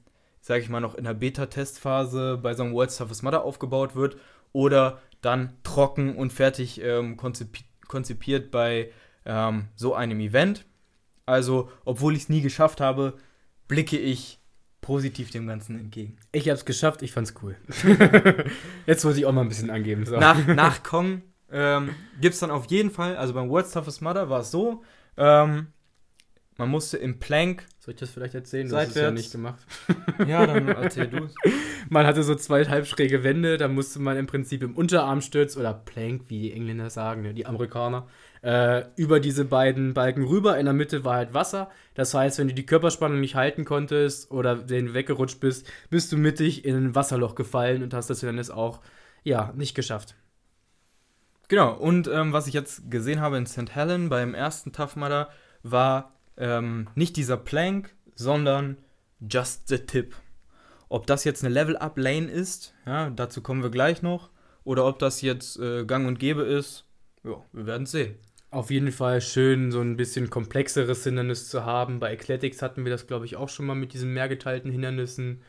sage 0.48 0.62
ich 0.62 0.70
mal, 0.70 0.80
noch 0.80 0.96
in 0.96 1.04
der 1.04 1.14
Beta-Testphase 1.14 2.40
bei 2.42 2.54
so 2.54 2.64
einem 2.64 2.74
World's 2.74 2.96
Toughest 2.96 3.22
Mudder 3.22 3.44
aufgebaut 3.44 3.96
wird 3.96 4.16
oder 4.54 5.02
dann 5.20 5.52
trocken 5.64 6.16
und 6.16 6.32
fertig 6.32 6.82
ähm, 6.82 7.18
konzipi 7.18 7.66
konzipiert 7.88 8.52
bei 8.52 8.92
ähm, 9.26 9.68
so 9.76 9.94
einem 9.94 10.20
Event. 10.20 10.66
Also, 11.26 11.70
obwohl 11.86 12.16
ich 12.16 12.24
es 12.24 12.30
nie 12.30 12.42
geschafft 12.42 12.82
habe, 12.82 13.14
blicke 13.68 13.98
ich 13.98 14.40
positiv 14.82 15.32
dem 15.32 15.48
Ganzen 15.48 15.80
entgegen. 15.80 16.18
Ich 16.32 16.50
habe 16.50 16.58
es 16.58 16.66
geschafft, 16.66 17.02
ich 17.02 17.12
fand's 17.12 17.34
cool. 17.42 17.56
Jetzt 18.86 19.06
muss 19.06 19.18
ich 19.18 19.26
auch 19.26 19.32
mal 19.32 19.42
ein 19.42 19.50
bisschen 19.50 19.70
angeben. 19.70 20.06
So. 20.06 20.18
Nach, 20.18 20.48
nach 20.48 20.84
Kong 20.84 21.22
ähm, 21.50 21.90
gibt 22.20 22.34
es 22.34 22.40
dann 22.40 22.52
auf 22.52 22.70
jeden 22.70 22.92
Fall, 22.92 23.16
also 23.18 23.34
beim 23.34 23.50
World's 23.50 23.72
Toughest 23.72 24.02
Mudder 24.02 24.30
war 24.30 24.42
es 24.42 24.52
so, 24.52 24.84
ähm, 25.18 25.68
man 26.58 26.70
musste 26.70 26.98
im 26.98 27.20
Plank. 27.20 27.66
Soll 27.88 27.94
ich 27.94 28.00
das 28.01 28.10
vielleicht 28.10 28.36
erzählen? 28.36 28.68
Du 28.68 28.75
hast 28.75 28.89
es 28.89 28.95
ja 28.95 29.12
nicht 29.12 29.31
gemacht. 29.31 29.66
ja, 30.28 30.45
dann 30.45 30.68
erzähl 30.68 31.07
du 31.07 31.30
Man 31.88 32.06
hatte 32.06 32.22
so 32.22 32.36
zwei 32.36 32.66
halbschräge 32.66 33.24
Wände, 33.24 33.57
da 33.57 33.69
musste 33.69 34.00
man 34.00 34.18
im 34.18 34.28
Prinzip 34.28 34.62
im 34.62 34.75
Unterarmstütz 34.75 35.56
oder 35.56 35.74
Plank, 35.74 36.24
wie 36.28 36.42
die 36.42 36.51
Engländer 36.51 36.89
sagen, 36.89 37.22
ne, 37.22 37.34
die 37.34 37.45
Amerikaner, 37.45 38.06
äh, 38.42 38.84
über 38.98 39.22
diese 39.22 39.45
beiden 39.45 39.94
Balken 39.94 40.25
rüber. 40.25 40.57
In 40.57 40.66
der 40.66 40.74
Mitte 40.74 41.06
war 41.06 41.16
halt 41.16 41.34
Wasser. 41.34 41.72
Das 41.94 42.13
heißt, 42.13 42.39
wenn 42.39 42.50
du 42.50 42.54
die 42.54 42.66
Körperspannung 42.66 43.22
nicht 43.22 43.36
halten 43.36 43.63
konntest 43.63 44.31
oder 44.31 44.57
den 44.57 44.94
weggerutscht 44.94 45.40
bist, 45.40 45.66
bist 45.90 46.12
du 46.12 46.18
mittig 46.18 46.66
in 46.66 46.75
ein 46.75 46.94
Wasserloch 46.94 47.36
gefallen 47.36 47.83
und 47.83 47.94
hast 47.94 48.10
das 48.10 48.19
Hindernis 48.19 48.50
auch, 48.50 48.81
ja, 49.24 49.54
nicht 49.56 49.75
geschafft. 49.75 50.16
Genau, 51.47 51.73
und 51.73 52.09
ähm, 52.09 52.33
was 52.33 52.47
ich 52.47 52.54
jetzt 52.54 52.92
gesehen 52.92 53.21
habe 53.21 53.38
in 53.38 53.45
St. 53.45 53.73
Helen 53.73 54.09
beim 54.09 54.33
ersten 54.33 54.73
Tough 54.73 54.97
Mudder 54.97 55.30
war 55.64 56.17
ähm, 56.38 56.88
nicht 56.96 57.16
dieser 57.18 57.38
Plank, 57.38 57.96
sondern 58.16 58.78
Just 59.20 59.68
the 59.68 59.80
Tip. 59.80 60.16
Ob 60.90 61.08
das 61.08 61.24
jetzt 61.24 61.44
eine 61.44 61.54
Level-Up-Lane 61.54 62.30
ist, 62.30 62.74
ja, 62.86 63.10
dazu 63.10 63.42
kommen 63.42 63.64
wir 63.64 63.72
gleich 63.72 64.02
noch, 64.02 64.30
oder 64.64 64.86
ob 64.86 65.00
das 65.00 65.22
jetzt 65.22 65.60
äh, 65.60 65.86
gang 65.86 66.08
und 66.08 66.20
gäbe 66.20 66.44
ist, 66.44 66.86
ja, 67.24 67.44
wir 67.52 67.66
werden 67.66 67.84
es 67.84 67.92
sehen. 67.92 68.16
Auf 68.50 68.72
jeden 68.72 68.92
Fall 68.92 69.20
schön, 69.20 69.72
so 69.72 69.82
ein 69.82 69.98
bisschen 69.98 70.30
komplexeres 70.30 71.04
Hindernis 71.04 71.50
zu 71.50 71.66
haben. 71.66 72.00
Bei 72.00 72.14
Athletics 72.14 72.62
hatten 72.62 72.86
wir 72.86 72.92
das, 72.92 73.08
glaube 73.08 73.26
ich, 73.26 73.36
auch 73.36 73.50
schon 73.50 73.66
mal 73.66 73.76
mit 73.76 73.94
diesen 73.94 74.14
mehrgeteilten 74.14 74.72
Hindernissen. 74.72 75.42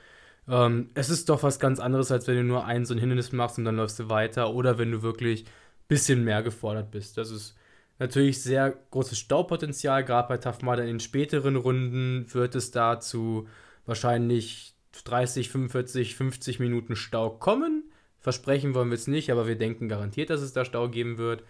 Ähm, 0.48 0.90
es 0.94 1.08
ist 1.10 1.28
doch 1.28 1.44
was 1.44 1.60
ganz 1.60 1.78
anderes, 1.78 2.10
als 2.10 2.26
wenn 2.26 2.36
du 2.36 2.44
nur 2.44 2.64
ein 2.64 2.84
so 2.84 2.94
ein 2.94 2.98
Hindernis 2.98 3.30
machst 3.32 3.58
und 3.58 3.64
dann 3.64 3.76
läufst 3.76 4.00
du 4.00 4.08
weiter. 4.08 4.52
Oder 4.52 4.78
wenn 4.78 4.90
du 4.90 5.02
wirklich 5.02 5.44
ein 5.44 5.86
bisschen 5.86 6.24
mehr 6.24 6.42
gefordert 6.42 6.90
bist. 6.90 7.16
Das 7.18 7.30
ist 7.30 7.56
natürlich 7.98 8.42
sehr 8.42 8.76
großes 8.90 9.18
Staupotenzial. 9.18 10.04
Gerade 10.04 10.28
bei 10.28 10.52
Mudder 10.62 10.82
in 10.82 10.88
den 10.88 11.00
späteren 11.00 11.56
Runden 11.56 12.26
wird 12.32 12.54
es 12.54 12.70
dazu 12.70 13.48
wahrscheinlich 13.86 14.74
30, 15.04 15.48
45, 15.50 16.16
50 16.16 16.60
Minuten 16.60 16.96
Stau 16.96 17.30
kommen. 17.30 17.84
Versprechen 18.20 18.74
wollen 18.74 18.90
wir 18.90 18.96
es 18.96 19.06
nicht, 19.06 19.30
aber 19.30 19.46
wir 19.46 19.56
denken 19.56 19.88
garantiert, 19.88 20.30
dass 20.30 20.40
es 20.40 20.52
da 20.52 20.64
Stau 20.64 20.88
geben 20.88 21.18
wird. 21.18 21.44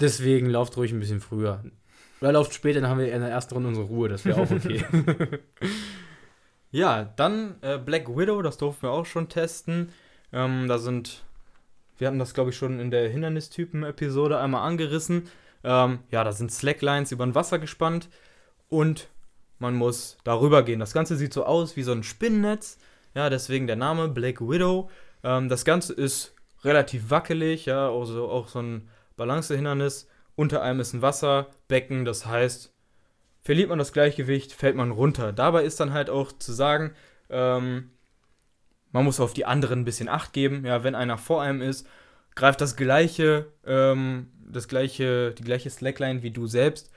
Deswegen 0.00 0.50
lauft 0.50 0.76
ruhig 0.76 0.92
ein 0.92 1.00
bisschen 1.00 1.20
früher. 1.20 1.64
Oder 2.20 2.32
lauft 2.32 2.54
später, 2.54 2.80
dann 2.80 2.90
haben 2.90 3.00
wir 3.00 3.12
in 3.12 3.20
der 3.20 3.30
ersten 3.30 3.54
Runde 3.54 3.68
unsere 3.70 3.86
Ruhe, 3.86 4.08
das 4.08 4.24
wäre 4.24 4.40
auch 4.40 4.50
okay. 4.50 4.84
ja, 6.70 7.12
dann 7.16 7.56
äh, 7.62 7.78
Black 7.78 8.08
Widow, 8.08 8.42
das 8.42 8.58
durften 8.58 8.82
wir 8.82 8.90
auch 8.90 9.06
schon 9.06 9.28
testen. 9.28 9.88
Ähm, 10.32 10.68
da 10.68 10.78
sind, 10.78 11.24
wir 11.98 12.06
hatten 12.06 12.20
das 12.20 12.34
glaube 12.34 12.50
ich 12.50 12.56
schon 12.56 12.78
in 12.78 12.92
der 12.92 13.08
Hindernistypen-Episode 13.08 14.38
einmal 14.38 14.66
angerissen. 14.68 15.28
Ähm, 15.64 16.00
ja, 16.10 16.24
da 16.24 16.32
sind 16.32 16.52
Slacklines 16.52 17.12
über 17.12 17.24
ein 17.24 17.34
Wasser 17.34 17.58
gespannt 17.58 18.08
und 18.68 19.08
man 19.58 19.74
muss 19.74 20.18
darüber 20.24 20.62
gehen. 20.62 20.80
Das 20.80 20.92
Ganze 20.92 21.16
sieht 21.16 21.32
so 21.32 21.44
aus 21.44 21.76
wie 21.76 21.82
so 21.82 21.92
ein 21.92 22.02
Spinnennetz. 22.02 22.78
Ja, 23.14 23.30
deswegen 23.30 23.66
der 23.66 23.76
Name 23.76 24.08
Black 24.08 24.40
Widow. 24.40 24.90
Ähm, 25.22 25.48
das 25.48 25.64
Ganze 25.64 25.92
ist 25.92 26.34
relativ 26.64 27.10
wackelig, 27.10 27.66
ja, 27.66 27.88
also 27.88 28.28
auch 28.28 28.48
so 28.48 28.60
ein 28.60 28.88
Balancehindernis. 29.16 30.08
Unter 30.34 30.62
einem 30.62 30.80
ist 30.80 30.94
ein 30.94 31.02
Wasserbecken, 31.02 32.04
das 32.04 32.26
heißt, 32.26 32.72
verliert 33.42 33.68
man 33.68 33.78
das 33.78 33.92
Gleichgewicht, 33.92 34.52
fällt 34.52 34.76
man 34.76 34.90
runter. 34.90 35.32
Dabei 35.32 35.64
ist 35.64 35.78
dann 35.78 35.92
halt 35.92 36.08
auch 36.10 36.32
zu 36.32 36.52
sagen, 36.52 36.94
ähm, 37.28 37.90
man 38.92 39.04
muss 39.04 39.20
auf 39.20 39.32
die 39.32 39.44
anderen 39.44 39.80
ein 39.80 39.84
bisschen 39.84 40.08
Acht 40.08 40.32
geben. 40.32 40.64
Ja, 40.64 40.84
wenn 40.84 40.94
einer 40.94 41.18
vor 41.18 41.42
einem 41.42 41.60
ist, 41.60 41.86
greift 42.34 42.60
das 42.60 42.76
gleiche 42.76 43.46
ähm, 43.66 44.28
das 44.52 44.68
gleiche, 44.68 45.32
die 45.32 45.44
gleiche 45.44 45.70
Slackline 45.70 46.22
wie 46.22 46.30
du 46.30 46.46
selbst 46.46 46.90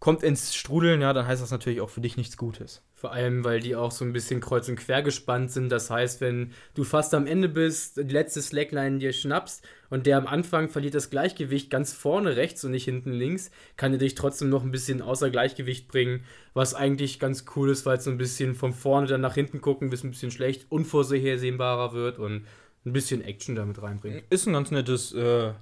kommt 0.00 0.22
ins 0.22 0.54
Strudeln, 0.54 1.00
ja, 1.00 1.12
dann 1.12 1.26
heißt 1.26 1.42
das 1.42 1.50
natürlich 1.50 1.80
auch 1.80 1.90
für 1.90 2.00
dich 2.00 2.16
nichts 2.16 2.36
Gutes. 2.36 2.82
Vor 2.94 3.12
allem, 3.12 3.44
weil 3.44 3.60
die 3.60 3.76
auch 3.76 3.92
so 3.92 4.04
ein 4.04 4.12
bisschen 4.12 4.40
kreuz 4.40 4.68
und 4.68 4.76
quer 4.76 5.02
gespannt 5.02 5.52
sind. 5.52 5.70
Das 5.70 5.88
heißt, 5.88 6.20
wenn 6.20 6.52
du 6.74 6.82
fast 6.82 7.14
am 7.14 7.26
Ende 7.26 7.48
bist, 7.48 7.96
die 7.96 8.02
letzte 8.02 8.42
Slackline 8.42 8.98
dir 8.98 9.12
schnappst 9.12 9.64
und 9.88 10.06
der 10.06 10.18
am 10.18 10.26
Anfang 10.26 10.68
verliert 10.68 10.94
das 10.94 11.10
Gleichgewicht 11.10 11.70
ganz 11.70 11.92
vorne 11.92 12.36
rechts 12.36 12.64
und 12.64 12.72
nicht 12.72 12.84
hinten 12.84 13.12
links, 13.12 13.50
kann 13.76 13.92
er 13.92 13.98
dich 13.98 14.16
trotzdem 14.16 14.48
noch 14.48 14.64
ein 14.64 14.72
bisschen 14.72 15.00
außer 15.00 15.30
Gleichgewicht 15.30 15.88
bringen, 15.88 16.24
was 16.54 16.74
eigentlich 16.74 17.20
ganz 17.20 17.44
cool 17.54 17.70
ist, 17.70 17.86
weil 17.86 17.98
es 17.98 18.04
so 18.04 18.10
ein 18.10 18.18
bisschen 18.18 18.54
von 18.56 18.72
vorne 18.72 19.06
dann 19.06 19.20
nach 19.20 19.34
hinten 19.34 19.60
gucken, 19.60 19.90
bis 19.90 20.02
ein 20.02 20.10
bisschen 20.10 20.32
schlecht, 20.32 20.66
unvorhersehbarer 20.68 21.92
wird 21.92 22.18
und 22.18 22.46
ein 22.84 22.92
bisschen 22.92 23.22
Action 23.22 23.54
damit 23.54 23.82
reinbringt. 23.82 24.24
Ist 24.30 24.46
ein 24.46 24.52
ganz 24.52 24.70
nettes 24.70 25.12
äh, 25.12 25.52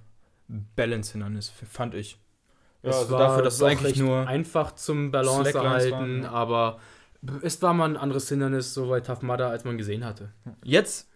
Balance-Hindernis, 0.48 1.50
fand 1.50 1.94
ich. 1.94 2.18
Ja, 2.82 2.90
es 2.90 2.96
also 2.96 3.12
war 3.12 3.18
dafür, 3.18 3.42
dass 3.42 3.54
es 3.54 3.62
eigentlich 3.62 3.96
nur 3.96 4.26
einfach 4.26 4.74
zum 4.74 5.10
Balance 5.10 5.58
halten, 5.58 5.92
waren, 5.92 6.22
ja. 6.22 6.30
aber 6.30 6.78
es 7.42 7.60
war 7.62 7.74
mal 7.74 7.88
ein 7.88 7.96
anderes 7.96 8.28
Hindernis, 8.28 8.74
so 8.74 8.88
bei 8.88 9.00
Tough 9.00 9.22
Mudder, 9.22 9.48
als 9.48 9.64
man 9.64 9.78
gesehen 9.78 10.04
hatte. 10.04 10.32
Jetzt 10.62 11.08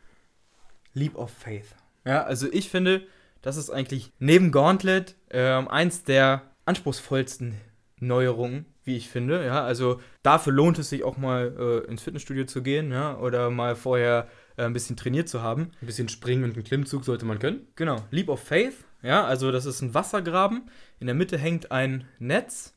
Leap 0.95 1.17
of 1.17 1.31
Faith. 1.31 1.77
Ja, 2.05 2.25
also 2.25 2.49
ich 2.51 2.71
finde, 2.71 3.03
das 3.43 3.57
ist 3.57 3.71
eigentlich 3.71 4.13
neben 4.19 4.51
Gauntlet 4.51 5.15
ähm, 5.31 5.69
eins 5.69 6.03
der 6.03 6.43
anspruchsvollsten 6.65 7.55
Neuerungen, 8.01 8.67
wie 8.85 8.97
ich 8.97 9.09
finde. 9.09 9.45
Ja, 9.45 9.65
also 9.65 10.01
dafür 10.23 10.53
lohnt 10.53 10.79
es 10.79 10.91
sich 10.91 11.05
auch 11.05 11.19
mal 11.19 11.55
äh, 11.59 11.91
ins 11.91 12.03
Fitnessstudio 12.03 12.47
zu 12.47 12.63
gehen, 12.63 12.91
ja, 12.91 13.19
oder 13.19 13.51
mal 13.51 13.77
vorher 13.77 14.29
äh, 14.61 14.65
ein 14.67 14.73
bisschen 14.73 14.97
trainiert 14.97 15.29
zu 15.29 15.43
haben. 15.43 15.73
Ein 15.81 15.87
bisschen 15.87 16.09
springen 16.09 16.45
und 16.45 16.55
einen 16.55 16.65
Klimmzug 16.65 17.05
sollte 17.05 17.25
man 17.25 17.39
können. 17.39 17.67
Genau, 17.77 17.97
Leap 18.11 18.29
of 18.29 18.41
Faith. 18.41 18.85
Ja, 19.03 19.25
also 19.25 19.51
das 19.51 19.67
ist 19.67 19.81
ein 19.81 19.95
Wassergraben. 19.95 20.71
In 20.99 21.07
der 21.07 21.15
Mitte 21.15 21.39
hängt 21.39 21.73
ein 21.73 22.05
Netz 22.19 22.75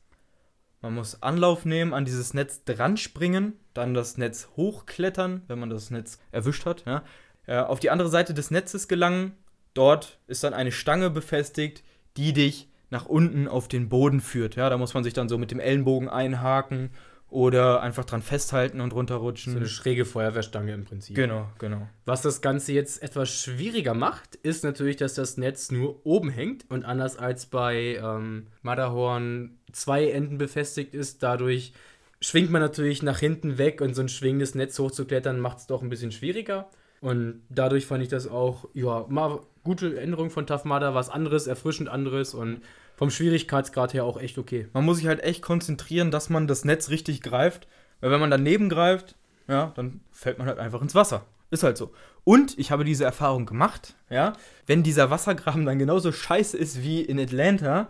man 0.84 0.96
muss 0.96 1.22
Anlauf 1.22 1.64
nehmen, 1.64 1.94
an 1.94 2.04
dieses 2.04 2.34
Netz 2.34 2.62
dran 2.64 2.98
springen, 2.98 3.54
dann 3.72 3.94
das 3.94 4.18
Netz 4.18 4.50
hochklettern, 4.54 5.40
wenn 5.48 5.58
man 5.58 5.70
das 5.70 5.90
Netz 5.90 6.18
erwischt 6.30 6.66
hat. 6.66 6.84
Ja. 6.84 7.02
Äh, 7.46 7.56
auf 7.56 7.80
die 7.80 7.88
andere 7.88 8.10
Seite 8.10 8.34
des 8.34 8.50
Netzes 8.50 8.86
gelangen. 8.86 9.32
Dort 9.72 10.18
ist 10.26 10.44
dann 10.44 10.52
eine 10.52 10.72
Stange 10.72 11.08
befestigt, 11.08 11.84
die 12.18 12.34
dich 12.34 12.68
nach 12.90 13.06
unten 13.06 13.48
auf 13.48 13.66
den 13.66 13.88
Boden 13.88 14.20
führt. 14.20 14.56
Ja, 14.56 14.68
da 14.68 14.76
muss 14.76 14.92
man 14.92 15.04
sich 15.04 15.14
dann 15.14 15.30
so 15.30 15.38
mit 15.38 15.50
dem 15.50 15.58
Ellenbogen 15.58 16.10
einhaken 16.10 16.90
oder 17.34 17.82
einfach 17.82 18.04
dran 18.04 18.22
festhalten 18.22 18.80
und 18.80 18.94
runterrutschen. 18.94 19.54
So 19.54 19.58
eine 19.58 19.66
schräge 19.66 20.04
Feuerwehrstange 20.04 20.72
im 20.72 20.84
Prinzip. 20.84 21.16
Genau, 21.16 21.48
genau. 21.58 21.88
Was 22.04 22.22
das 22.22 22.42
Ganze 22.42 22.72
jetzt 22.72 23.02
etwas 23.02 23.28
schwieriger 23.28 23.92
macht, 23.92 24.36
ist 24.36 24.62
natürlich, 24.62 24.96
dass 24.96 25.14
das 25.14 25.36
Netz 25.36 25.72
nur 25.72 26.06
oben 26.06 26.30
hängt 26.30 26.64
und 26.70 26.84
anders 26.84 27.18
als 27.18 27.46
bei 27.46 27.98
ähm, 28.00 28.46
Matterhorn 28.62 29.58
zwei 29.72 30.10
Enden 30.10 30.38
befestigt 30.38 30.94
ist. 30.94 31.24
Dadurch 31.24 31.72
schwingt 32.20 32.52
man 32.52 32.62
natürlich 32.62 33.02
nach 33.02 33.18
hinten 33.18 33.58
weg 33.58 33.80
und 33.80 33.94
so 33.94 34.02
ein 34.02 34.08
schwingendes 34.08 34.54
Netz 34.54 34.78
hochzuklettern 34.78 35.40
macht 35.40 35.58
es 35.58 35.66
doch 35.66 35.82
ein 35.82 35.88
bisschen 35.88 36.12
schwieriger. 36.12 36.70
Und 37.00 37.42
dadurch 37.48 37.86
fand 37.86 38.04
ich 38.04 38.08
das 38.08 38.28
auch, 38.28 38.68
ja, 38.74 39.06
mal 39.08 39.40
gute 39.64 39.98
Änderung 40.00 40.30
von 40.30 40.46
Tough 40.46 40.64
Mudder, 40.64 40.94
was 40.94 41.10
anderes, 41.10 41.48
erfrischend 41.48 41.88
anderes 41.88 42.32
und 42.32 42.60
vom 42.96 43.10
Schwierigkeitsgrad 43.10 43.94
her 43.94 44.04
auch 44.04 44.20
echt 44.20 44.38
okay. 44.38 44.68
Man 44.72 44.84
muss 44.84 44.98
sich 44.98 45.06
halt 45.06 45.22
echt 45.22 45.42
konzentrieren, 45.42 46.10
dass 46.10 46.30
man 46.30 46.46
das 46.46 46.64
Netz 46.64 46.90
richtig 46.90 47.22
greift. 47.22 47.66
Weil 48.00 48.10
wenn 48.10 48.20
man 48.20 48.30
daneben 48.30 48.68
greift, 48.68 49.16
ja, 49.48 49.72
dann 49.76 50.00
fällt 50.10 50.38
man 50.38 50.46
halt 50.46 50.58
einfach 50.58 50.82
ins 50.82 50.94
Wasser. 50.94 51.24
Ist 51.50 51.62
halt 51.62 51.76
so. 51.76 51.92
Und 52.24 52.58
ich 52.58 52.70
habe 52.70 52.84
diese 52.84 53.04
Erfahrung 53.04 53.46
gemacht, 53.46 53.94
ja, 54.10 54.32
wenn 54.66 54.82
dieser 54.82 55.10
Wassergraben 55.10 55.66
dann 55.66 55.78
genauso 55.78 56.10
scheiße 56.10 56.56
ist 56.56 56.82
wie 56.82 57.02
in 57.02 57.20
Atlanta, 57.20 57.88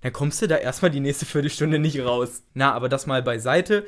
dann 0.00 0.12
kommst 0.12 0.42
du 0.42 0.48
da 0.48 0.56
erstmal 0.56 0.90
die 0.90 1.00
nächste 1.00 1.24
Viertelstunde 1.24 1.78
nicht 1.78 2.00
raus. 2.00 2.42
Na, 2.54 2.72
aber 2.72 2.88
das 2.88 3.06
mal 3.06 3.22
beiseite, 3.22 3.86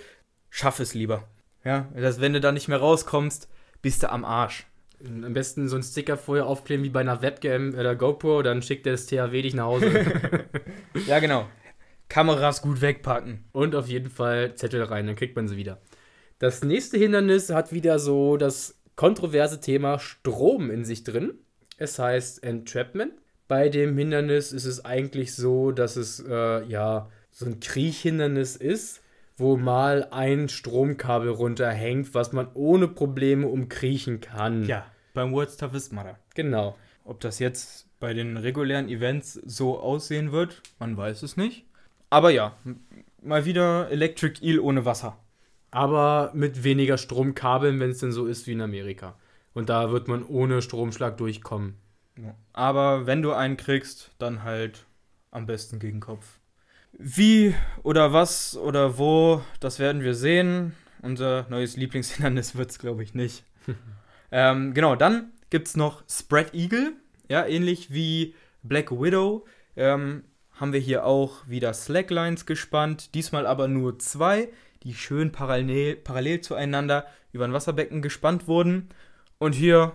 schaff 0.51 0.81
es 0.81 0.95
lieber. 0.95 1.25
Ja, 1.65 1.89
dass 1.95 2.21
wenn 2.21 2.33
du 2.33 2.41
da 2.41 2.53
nicht 2.53 2.69
mehr 2.69 2.79
rauskommst, 2.79 3.49
bist 3.83 4.03
du 4.03 4.11
am 4.11 4.25
Arsch. 4.25 4.67
Am 5.05 5.33
besten 5.33 5.69
so 5.69 5.77
einen 5.77 5.83
Sticker 5.83 6.17
vorher 6.17 6.47
aufkleben 6.47 6.85
wie 6.85 6.91
bei 6.91 7.01
einer 7.01 7.23
Webcam 7.23 7.75
oder 7.75 7.95
GoPro, 7.95 8.43
dann 8.43 8.63
schickt 8.63 8.87
der 8.87 8.95
das 8.95 9.07
THW 9.07 9.43
dich 9.43 9.55
nach 9.55 9.67
Hause. 9.67 9.91
ja, 11.07 11.21
genau. 11.21 11.47
Kameras 12.09 12.63
gut 12.63 12.81
wegpacken. 12.81 13.45
Und 13.53 13.75
auf 13.75 13.87
jeden 13.87 14.11
Fall 14.11 14.55
Zettel 14.55 14.83
rein, 14.83 15.07
dann 15.07 15.17
kriegt 15.17 15.37
man 15.37 15.47
sie 15.47 15.57
wieder. 15.57 15.81
Das 16.39 16.63
nächste 16.63 16.99
Hindernis 16.99 17.51
hat 17.51 17.73
wieder 17.73 17.99
so 17.99 18.37
das 18.37 18.81
kontroverse 18.97 19.61
Thema 19.61 19.99
Strom 19.99 20.71
in 20.71 20.85
sich 20.85 21.05
drin. 21.05 21.35
Es 21.77 21.99
heißt 21.99 22.43
Entrapment. 22.43 23.13
Bei 23.47 23.69
dem 23.69 23.97
Hindernis 23.97 24.53
ist 24.53 24.65
es 24.65 24.85
eigentlich 24.85 25.35
so, 25.35 25.71
dass 25.71 25.97
es 25.97 26.25
äh, 26.29 26.65
ja 26.67 27.09
so 27.31 27.47
ein 27.47 27.61
Kriechhindernis 27.61 28.57
ist, 28.57 29.01
wo 29.39 29.57
mal 29.57 30.09
ein 30.11 30.49
Stromkabel 30.49 31.31
runterhängt, 31.31 32.15
was 32.15 32.33
man 32.33 32.49
ohne 32.55 32.89
Probleme 32.89 33.47
umkriechen 33.47 34.21
kann. 34.21 34.67
Ja, 34.67 34.87
beim 35.15 35.33
World's 35.33 35.57
Toughest 35.57 35.93
Mudder. 35.93 36.19
Genau. 36.35 36.77
Ob 37.05 37.21
das 37.21 37.39
jetzt 37.39 37.87
bei 38.01 38.15
den 38.15 38.37
regulären 38.37 38.89
Events 38.89 39.35
so 39.35 39.79
aussehen 39.79 40.33
wird, 40.33 40.63
man 40.79 40.97
weiß 40.97 41.23
es 41.23 41.37
nicht. 41.37 41.65
Aber 42.11 42.31
ja, 42.31 42.57
mal 43.23 43.45
wieder 43.45 43.91
Electric 43.91 44.45
Eel 44.45 44.61
ohne 44.61 44.85
Wasser. 44.85 45.19
Aber 45.71 46.31
mit 46.35 46.65
weniger 46.65 46.99
Stromkabeln, 46.99 47.81
wenn 47.81 47.91
es 47.91 47.99
denn 47.99 48.13
so 48.13 48.27
ist 48.27 48.47
wie 48.47 48.53
in 48.53 48.61
Amerika. 48.61 49.17
Und 49.55 49.69
da 49.69 49.91
wird 49.91 50.09
man 50.09 50.25
ohne 50.25 50.63
Stromschlag 50.63 51.17
durchkommen. 51.17 51.77
Aber 52.53 53.07
wenn 53.07 53.23
du 53.23 53.33
einen 53.33 53.57
kriegst, 53.57 54.11
dann 54.19 54.43
halt 54.43 54.87
am 55.31 55.47
besten 55.47 55.79
gegen 55.79 56.01
Kopf. 56.01 56.38
Wie 56.93 57.55
oder 57.83 58.13
was 58.13 58.57
oder 58.57 58.99
wo, 58.99 59.43
das 59.61 59.79
werden 59.79 60.03
wir 60.03 60.15
sehen. 60.15 60.75
Unser 61.03 61.47
neues 61.49 61.77
Lieblingshindernis 61.77 62.57
wird 62.57 62.71
es, 62.71 62.79
glaube 62.79 63.03
ich, 63.03 63.15
nicht. 63.15 63.45
ähm, 64.33 64.75
genau, 64.75 64.97
dann 64.97 65.33
gibt 65.51 65.69
es 65.69 65.77
noch 65.77 66.03
Spread 66.09 66.55
Eagle. 66.55 66.93
Ja, 67.29 67.47
ähnlich 67.47 67.93
wie 67.93 68.35
Black 68.63 68.91
Widow. 68.91 69.47
Ähm, 69.77 70.25
haben 70.53 70.73
wir 70.73 70.81
hier 70.81 71.05
auch 71.05 71.47
wieder 71.47 71.73
Slacklines 71.73 72.47
gespannt. 72.47 73.15
Diesmal 73.15 73.47
aber 73.47 73.69
nur 73.69 73.99
zwei, 73.99 74.49
die 74.83 74.95
schön 74.95 75.31
parallel, 75.31 75.97
parallel 75.97 76.41
zueinander 76.41 77.07
über 77.33 77.45
ein 77.45 77.53
Wasserbecken 77.53 78.03
gespannt 78.03 78.49
wurden. 78.49 78.89
Und 79.39 79.53
hier, 79.53 79.93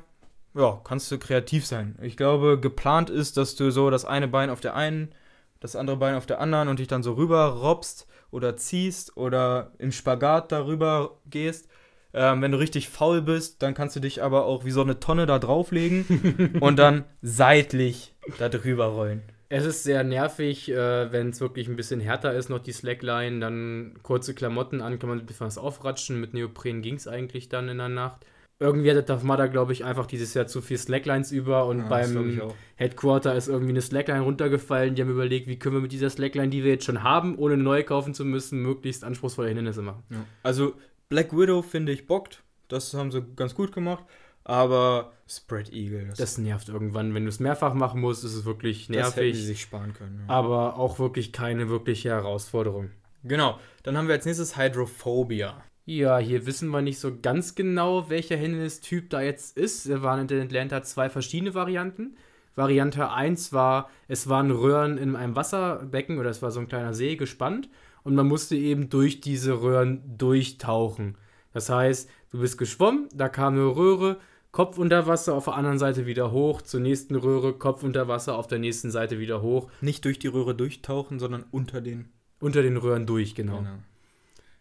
ja, 0.54 0.80
kannst 0.84 1.12
du 1.12 1.18
kreativ 1.18 1.66
sein. 1.66 1.98
Ich 2.02 2.16
glaube, 2.16 2.60
geplant 2.60 3.10
ist, 3.10 3.36
dass 3.36 3.56
du 3.56 3.72
so 3.72 3.90
das 3.90 4.06
eine 4.06 4.28
Bein 4.28 4.50
auf 4.50 4.62
der 4.62 4.76
einen 4.76 5.14
das 5.64 5.78
andere 5.78 5.96
Bein 5.96 6.16
auf 6.16 6.26
der 6.26 6.42
anderen 6.42 6.68
und 6.68 6.80
dich 6.80 6.90
dann 6.90 7.04
so 7.04 7.14
rüber 7.14 7.46
robst 7.46 8.06
oder 8.32 8.58
ziehst 8.58 9.16
oder 9.16 9.72
im 9.80 9.94
Spagat 9.94 10.52
darüber 10.52 11.18
gehst. 11.30 11.70
Ähm, 12.14 12.42
wenn 12.42 12.52
du 12.52 12.60
richtig 12.60 12.90
faul 12.90 13.22
bist, 13.22 13.64
dann 13.64 13.74
kannst 13.74 13.96
du 13.96 14.02
dich 14.02 14.22
aber 14.22 14.46
auch 14.46 14.66
wie 14.66 14.72
so 14.72 14.82
eine 14.82 15.00
Tonne 15.00 15.26
da 15.26 15.40
drauflegen 15.40 16.58
und 16.60 16.78
dann 16.78 17.06
seitlich 17.22 18.14
da 18.38 18.50
drüber 18.50 18.88
rollen. 18.88 19.24
Es 19.48 19.66
ist 19.66 19.84
sehr 19.84 20.04
nervig, 20.04 20.70
äh, 20.70 21.12
wenn 21.12 21.30
es 21.30 21.40
wirklich 21.40 21.68
ein 21.68 21.76
bisschen 21.78 22.02
härter 22.02 22.34
ist, 22.34 22.50
noch 22.50 22.60
die 22.60 22.72
Slackline, 22.74 23.40
dann 23.40 23.94
kurze 24.04 24.34
Klamotten 24.34 24.82
an, 24.82 25.00
kann 25.00 25.10
man 25.10 25.20
ein 25.20 25.26
bisschen 25.26 25.48
was 25.48 25.58
aufratschen. 25.58 26.20
Mit 26.20 26.34
Neopren 26.34 26.82
ging 26.82 26.96
es 26.96 27.08
eigentlich 27.08 27.50
dann 27.50 27.70
in 27.70 27.78
der 27.78 27.90
Nacht 27.90 28.26
irgendwie 28.64 28.90
hatte 28.90 29.04
Darth 29.04 29.28
Vader, 29.28 29.50
glaube 29.50 29.74
ich, 29.74 29.84
einfach 29.84 30.06
dieses 30.06 30.34
Jahr 30.34 30.48
zu 30.48 30.62
viel 30.62 30.78
Slacklines 30.78 31.32
über 31.32 31.66
und 31.66 31.80
ja, 31.80 31.88
beim 31.88 32.42
Headquarter 32.76 33.36
ist 33.36 33.50
irgendwie 33.50 33.72
eine 33.72 33.82
Slackline 33.82 34.22
runtergefallen. 34.22 34.96
Die 34.96 35.02
haben 35.02 35.10
überlegt, 35.10 35.48
wie 35.48 35.60
können 35.60 35.76
wir 35.76 35.82
mit 35.82 35.92
dieser 35.92 36.10
Slackline, 36.10 36.50
die 36.50 36.64
wir 36.64 36.72
jetzt 36.72 36.86
schon 36.86 37.04
haben, 37.04 37.38
ohne 37.38 37.58
neu 37.58 37.84
kaufen 37.84 38.14
zu 38.14 38.24
müssen, 38.24 38.62
möglichst 38.62 39.04
anspruchsvolle 39.04 39.50
Hindernisse 39.50 39.82
machen. 39.82 40.04
Ja. 40.10 40.26
Also 40.44 40.76
Black 41.10 41.38
Widow 41.38 41.62
finde 41.62 41.92
ich 41.92 42.08
bockt. 42.08 42.42
Das 42.70 42.94
haben 42.94 43.12
sie 43.12 43.22
ganz 43.36 43.54
gut 43.54 43.74
gemacht. 43.74 44.06
Aber 44.46 45.14
Spread 45.28 45.72
Eagle. 45.72 46.08
Das, 46.08 46.18
das 46.18 46.38
nervt 46.38 46.70
irgendwann. 46.70 47.14
Wenn 47.14 47.24
du 47.24 47.30
es 47.30 47.40
mehrfach 47.40 47.74
machen 47.74 48.02
musst, 48.02 48.24
ist 48.24 48.34
es 48.34 48.46
wirklich 48.46 48.90
nervig. 48.90 49.14
Das 49.14 49.18
hätten 49.18 49.36
sie 49.36 49.46
sich 49.46 49.62
sparen 49.62 49.94
können. 49.94 50.24
Ja. 50.28 50.34
Aber 50.34 50.78
auch 50.78 51.00
wirklich 51.00 51.32
keine 51.32 51.70
wirkliche 51.70 52.10
Herausforderung. 52.10 52.92
Genau. 53.24 53.60
Dann 53.84 53.98
haben 53.98 54.08
wir 54.08 54.16
als 54.16 54.26
nächstes 54.26 54.58
Hydrophobia. 54.58 55.64
Ja, 55.86 56.18
hier 56.18 56.46
wissen 56.46 56.70
wir 56.70 56.82
nicht 56.82 57.00
so 57.00 57.12
ganz 57.22 57.56
genau, 57.56 58.10
welcher 58.10 58.38
Hindernistyp 58.38 59.10
da 59.10 59.22
jetzt 59.22 59.58
ist. 59.58 59.90
Da 59.90 60.02
waren 60.02 60.22
in 60.22 60.28
den 60.28 60.44
Atlanta 60.44 60.82
zwei 60.84 61.10
verschiedene 61.10 61.54
Varianten. 61.54 62.16
Variante 62.56 63.10
1 63.10 63.52
war, 63.52 63.90
es 64.08 64.30
waren 64.30 64.52
Röhren 64.52 64.98
in 64.98 65.16
einem 65.16 65.36
Wasserbecken 65.36 66.20
oder 66.20 66.30
es 66.30 66.42
war 66.42 66.52
so 66.52 66.60
ein 66.60 66.68
kleiner 66.68 66.94
See 66.94 67.16
gespannt 67.16 67.68
und 68.04 68.16
man 68.16 68.28
musste 68.28 68.56
eben 68.56 68.90
durch 68.90 69.22
diese 69.22 69.62
Röhren 69.62 70.18
durchtauchen. 70.18 71.18
Das 71.52 71.70
heißt, 71.70 72.10
du 72.32 72.40
bist 72.40 72.58
geschwommen, 72.58 73.10
da 73.14 73.28
kam 73.28 73.56
eine 73.56 73.76
Röhre, 73.76 74.18
Kopf 74.52 74.78
unter 74.78 75.08
Wasser, 75.08 75.34
auf 75.34 75.46
der 75.46 75.56
anderen 75.56 75.80
Seite 75.80 76.06
wieder 76.06 76.32
hoch, 76.32 76.62
zur 76.62 76.80
nächsten 76.80 77.16
Röhre, 77.16 77.54
Kopf 77.54 77.82
unter 77.82 78.08
Wasser, 78.08 78.38
auf 78.38 78.46
der 78.46 78.60
nächsten 78.60 78.92
Seite 78.92 79.20
wieder 79.20 79.42
hoch. 79.42 79.70
Nicht 79.82 80.06
durch 80.06 80.20
die 80.20 80.28
Röhre 80.28 80.54
durchtauchen, 80.54 81.18
sondern 81.18 81.44
unter 81.50 81.82
den. 81.82 82.10
Unter 82.40 82.62
den 82.62 82.78
Röhren 82.78 83.08
durch, 83.08 83.34
genau. 83.34 83.60
genau. 83.60 83.78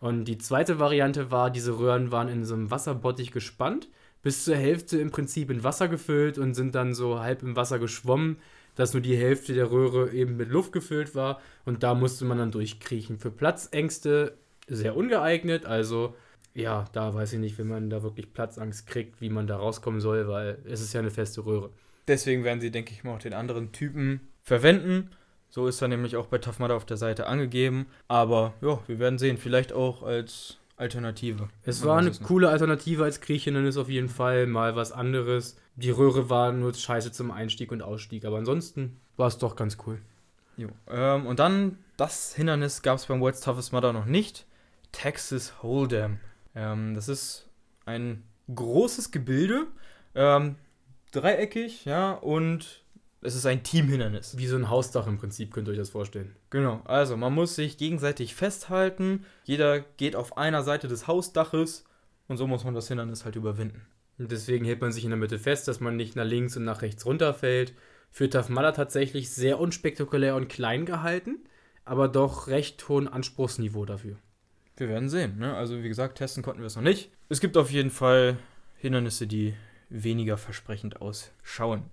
Und 0.03 0.25
die 0.25 0.37
zweite 0.37 0.81
Variante 0.81 1.31
war, 1.31 1.49
diese 1.49 1.79
Röhren 1.79 2.11
waren 2.11 2.29
in 2.29 2.45
so 2.45 2.55
einem 2.55 2.73
Wasserbottich 2.73 3.31
gespannt. 3.31 3.89
bis 4.23 4.45
zur 4.45 4.57
Hälfte 4.57 4.99
im 4.99 5.11
Prinzip 5.11 5.49
in 5.51 5.65
Wasser 5.65 5.89
gefüllt 5.89 6.39
und 6.39 6.55
sind 6.55 6.75
dann 6.75 6.93
so 6.95 7.21
halb 7.21 7.43
im 7.43 7.57
Wasser 7.57 7.79
geschwommen, 7.79 8.37
dass 8.75 8.95
nur 8.95 9.03
die 9.03 9.17
Hälfte 9.17 9.53
der 9.53 9.71
Röhre 9.71 10.13
eben 10.13 10.37
mit 10.37 10.49
Luft 10.49 10.73
gefüllt 10.73 11.15
war 11.15 11.41
und 11.65 11.83
da 11.83 11.95
musste 11.95 12.25
man 12.25 12.39
dann 12.39 12.51
durchkriechen. 12.51 13.19
Für 13.19 13.31
Platzängste 13.31 14.37
sehr 14.69 14.97
ungeeignet, 14.97 15.67
also 15.67 16.15
ja, 16.55 16.85
da 16.93 17.15
weiß 17.15 17.33
ich 17.35 17.41
nicht, 17.41 17.59
wenn 17.59 17.69
man 17.69 17.91
da 17.91 18.03
wirklich 18.03 18.33
Platzangst 18.33 18.87
kriegt, 18.87 19.21
wie 19.21 19.31
man 19.31 19.47
da 19.47 19.57
rauskommen 19.57 20.01
soll, 20.01 20.29
weil 20.29 20.59
es 20.65 20.81
ist 20.81 20.93
ja 20.93 21.01
eine 21.01 21.11
feste 21.11 21.45
Röhre. 21.45 21.71
Deswegen 22.09 22.45
werden 22.45 22.61
sie, 22.61 22.71
denke 22.71 22.93
ich 22.93 23.05
mal, 23.05 23.15
auch 23.15 23.19
den 23.19 23.35
anderen 23.35 23.73
Typen 23.73 24.21
verwenden. 24.43 25.11
So 25.53 25.67
ist 25.67 25.83
er 25.83 25.89
nämlich 25.89 26.17
auch 26.17 26.29
bei 26.29 26.39
Tough 26.39 26.61
Mudder 26.61 26.77
auf 26.77 26.87
der 26.87 26.97
Seite 26.97 27.27
angegeben. 27.27 27.87
Aber 28.09 28.55
ja, 28.63 28.79
wir 28.87 28.99
werden 28.99 29.19
sehen. 29.19 29.37
Vielleicht 29.37 29.75
auch 29.75 30.03
als 30.03 30.57
Alternative. 30.79 31.51
Es 31.63 31.85
war 31.85 31.99
eine 31.99 32.11
coole 32.11 32.49
Alternative 32.49 33.05
als 33.05 33.21
Griechin, 33.21 33.55
ist 33.67 33.77
auf 33.77 33.91
jeden 33.91 34.09
Fall 34.09 34.47
mal 34.47 34.77
was 34.77 34.93
anderes. 34.93 35.59
Die 35.77 35.91
Röhre 35.91 36.31
war 36.31 36.53
nur 36.53 36.73
scheiße 36.73 37.13
zum 37.13 37.31
Einstieg 37.31 37.71
und 37.71 37.83
Ausstieg, 37.83 38.25
aber 38.25 38.39
ansonsten 38.39 38.99
war 39.19 39.29
es 39.29 39.37
doch 39.37 39.55
ganz 39.55 39.77
cool. 39.87 40.01
Jo. 40.57 40.69
Ähm, 40.89 41.27
und 41.27 41.39
dann, 41.39 41.77
das 41.99 42.35
Hindernis 42.35 42.81
gab 42.81 42.97
es 42.97 43.05
beim 43.05 43.21
World's 43.21 43.41
Toughest 43.41 43.75
Mudder 43.75 43.93
noch 43.93 44.07
nicht. 44.07 44.47
Texas 44.91 45.53
Hold'em. 45.63 46.17
Ähm, 46.55 46.95
das 46.95 47.09
ist 47.09 47.51
ein 47.85 48.23
großes 48.55 49.11
Gebilde, 49.11 49.67
ähm, 50.15 50.57
dreieckig, 51.11 51.85
ja, 51.85 52.13
und 52.13 52.82
es 53.23 53.37
ist 53.37 53.47
ein 53.47 53.63
Teamhindernis. 53.63 54.37
Wie 54.37 54.47
so 54.47 54.57
ein 54.57 54.69
Hausdach 54.69 55.07
im 55.07 55.19
Prinzip, 55.19 55.53
könnt 55.53 55.69
ihr 55.69 55.73
euch 55.73 55.79
das 55.79 55.91
vorstellen. 55.91 56.35
Genau, 56.51 56.83
also 56.85 57.17
man 57.17 57.33
muss 57.33 57.55
sich 57.55 57.79
gegenseitig 57.79 58.35
festhalten. 58.35 59.25
Jeder 59.45 59.81
geht 59.81 60.17
auf 60.17 60.37
einer 60.37 60.63
Seite 60.63 60.89
des 60.89 61.07
Hausdaches 61.07 61.85
und 62.27 62.37
so 62.37 62.47
muss 62.47 62.65
man 62.65 62.75
das 62.75 62.89
Hindernis 62.89 63.25
halt 63.25 63.37
überwinden. 63.37 63.87
Und 64.19 64.33
deswegen 64.33 64.65
hält 64.65 64.81
man 64.81 64.93
sich 64.93 65.05
in 65.05 65.11
der 65.11 65.19
Mitte 65.19 65.39
fest, 65.39 65.69
dass 65.69 65.81
man 65.81 65.97
nicht 65.97 66.17
nach 66.17 66.25
links 66.25 66.57
und 66.57 66.65
nach 66.65 66.83
rechts 66.83 67.07
runterfällt. 67.07 67.75
Für 68.11 68.29
Mudder 68.49 68.75
tatsächlich 68.75 69.31
sehr 69.31 69.59
unspektakulär 69.59 70.37
und 70.37 70.49
klein 70.49 70.85
gehalten, 70.85 71.39
aber 71.85 72.09
doch 72.09 72.49
recht 72.49 72.87
hohen 72.89 73.09
Anspruchsniveau 73.09 73.87
dafür. 73.87 74.17
Wir 74.77 74.89
werden 74.89 75.09
sehen. 75.09 75.39
Ne? 75.39 75.55
Also 75.55 75.83
wie 75.83 75.89
gesagt, 75.89 76.19
testen 76.19 76.43
konnten 76.43 76.61
wir 76.61 76.67
es 76.67 76.77
noch 76.77 76.83
nicht. 76.83 77.11
Es 77.29 77.41
gibt 77.41 77.57
auf 77.57 77.71
jeden 77.71 77.91
Fall 77.91 78.37
Hindernisse, 78.77 79.27
die 79.27 79.55
weniger 79.89 80.37
versprechend 80.37 81.01
ausschauen. 81.01 81.85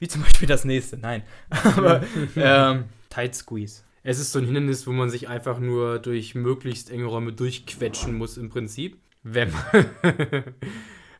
Wie 0.00 0.08
zum 0.08 0.22
Beispiel 0.22 0.48
das 0.48 0.64
nächste. 0.64 0.96
Nein. 0.96 1.22
Aber 1.50 2.02
ähm, 2.34 2.84
Tight 3.10 3.34
Squeeze. 3.34 3.82
Es 4.02 4.18
ist 4.18 4.32
so 4.32 4.38
ein 4.38 4.46
Hindernis, 4.46 4.86
wo 4.86 4.92
man 4.92 5.10
sich 5.10 5.28
einfach 5.28 5.58
nur 5.58 5.98
durch 5.98 6.34
möglichst 6.34 6.90
enge 6.90 7.04
Räume 7.04 7.34
durchquetschen 7.34 8.16
muss 8.16 8.38
im 8.38 8.48
Prinzip. 8.48 8.98
Wenn 9.22 9.52
man, 9.52 9.84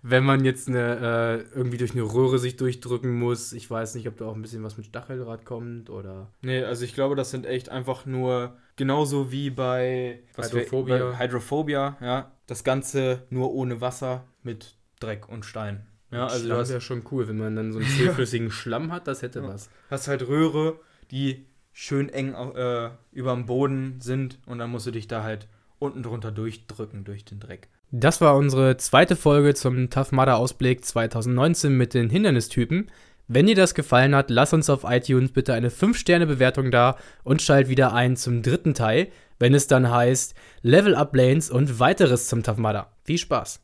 wenn 0.02 0.25
man 0.25 0.44
jetzt 0.46 0.68
eine, 0.68 1.44
äh, 1.52 1.56
irgendwie 1.56 1.76
durch 1.76 1.92
eine 1.92 2.02
Röhre 2.02 2.38
sich 2.38 2.56
durchdrücken 2.56 3.18
muss. 3.18 3.52
Ich 3.52 3.70
weiß 3.70 3.94
nicht, 3.96 4.08
ob 4.08 4.16
da 4.16 4.25
auch 4.25 4.34
ein 4.34 4.40
bisschen 4.40 4.62
was 4.62 4.78
mit 4.78 4.87
Stacheldraht 4.87 5.44
kommt 5.44 5.90
oder. 5.90 6.32
Nee, 6.40 6.62
also 6.62 6.87
ich 6.87 6.94
glaube, 6.94 7.16
das 7.16 7.30
sind 7.30 7.44
echt 7.44 7.68
einfach 7.68 8.06
nur 8.06 8.56
genauso 8.76 9.30
wie 9.30 9.50
bei 9.50 10.20
Hydrophobia. 10.37 11.10
Bei 11.10 11.18
Hydrophobia, 11.18 11.99
ja. 12.00 12.32
Das 12.46 12.64
Ganze 12.64 13.26
nur 13.28 13.52
ohne 13.52 13.82
Wasser 13.82 14.25
mit 14.42 14.76
Dreck 15.00 15.28
und 15.28 15.44
Stein. 15.44 15.87
Ja, 16.11 16.26
also 16.26 16.45
Schlamm 16.47 16.59
hast, 16.59 16.69
wäre 16.71 16.81
schon 16.81 17.02
cool, 17.11 17.29
wenn 17.29 17.38
man 17.38 17.57
dann 17.57 17.73
so 17.73 17.79
einen 17.79 17.88
zähflüssigen 17.97 18.50
Schlamm 18.50 18.93
hat, 18.93 19.07
das 19.07 19.23
hätte 19.23 19.40
Ja. 19.40 19.49
was. 19.49 19.71
hast 19.90 20.09
halt 20.09 20.26
Röhre, 20.26 20.79
die 21.11 21.47
schön 21.73 22.09
eng 22.09 22.35
äh, 22.35 22.90
über 23.12 23.33
dem 23.35 23.47
Boden 23.47 24.00
sind 24.00 24.38
und 24.47 24.59
dann 24.59 24.71
musst 24.71 24.87
du 24.87 24.90
dich 24.90 25.07
da 25.09 25.23
halt 25.23 25.47
unten 25.79 26.02
drunter 26.02 26.33
durchdrücken 26.33 27.05
durch 27.05 27.25
den 27.25 27.40
Dreck. 27.40 27.69
Das 27.93 28.21
war 28.21 28.37
unsere 28.37 28.76
zweite 28.76 29.17
Folge 29.17 29.55
zum 29.55 29.90
Tough 29.90 30.12
Mudder 30.12 30.37
Ausblick 30.37 30.85
2019 30.85 31.76
mit 31.76 31.95
den 31.95 32.11
Hindernistypen. 32.11 32.90
Wenn 33.29 33.47
dir 33.47 33.55
das 33.55 33.75
gefallen 33.75 34.14
hat, 34.14 34.31
lass 34.31 34.52
uns 34.52 34.69
auf 34.69 34.83
iTunes 34.85 35.33
bitte 35.33 35.55
eine 35.55 35.71
5-Sterne-Bewertung 35.71 36.71
da 36.71 36.97
und 37.23 37.43
schalt 37.43 37.69
wieder 37.69 37.93
ein 37.95 38.17
zum 38.17 38.43
dritten 38.43 38.75
Teil, 38.75 39.08
wenn 39.39 39.54
es 39.54 39.69
dann 39.69 39.91
heißt 39.91 40.34
Level 40.63 40.95
Up 40.95 41.15
Lanes 41.17 41.50
und 41.50 41.78
weiteres 41.78 42.26
zum 42.28 42.43
Tough 42.43 42.58
Mudder. 42.58 42.93
Viel 43.04 43.19
Spaß! 43.19 43.61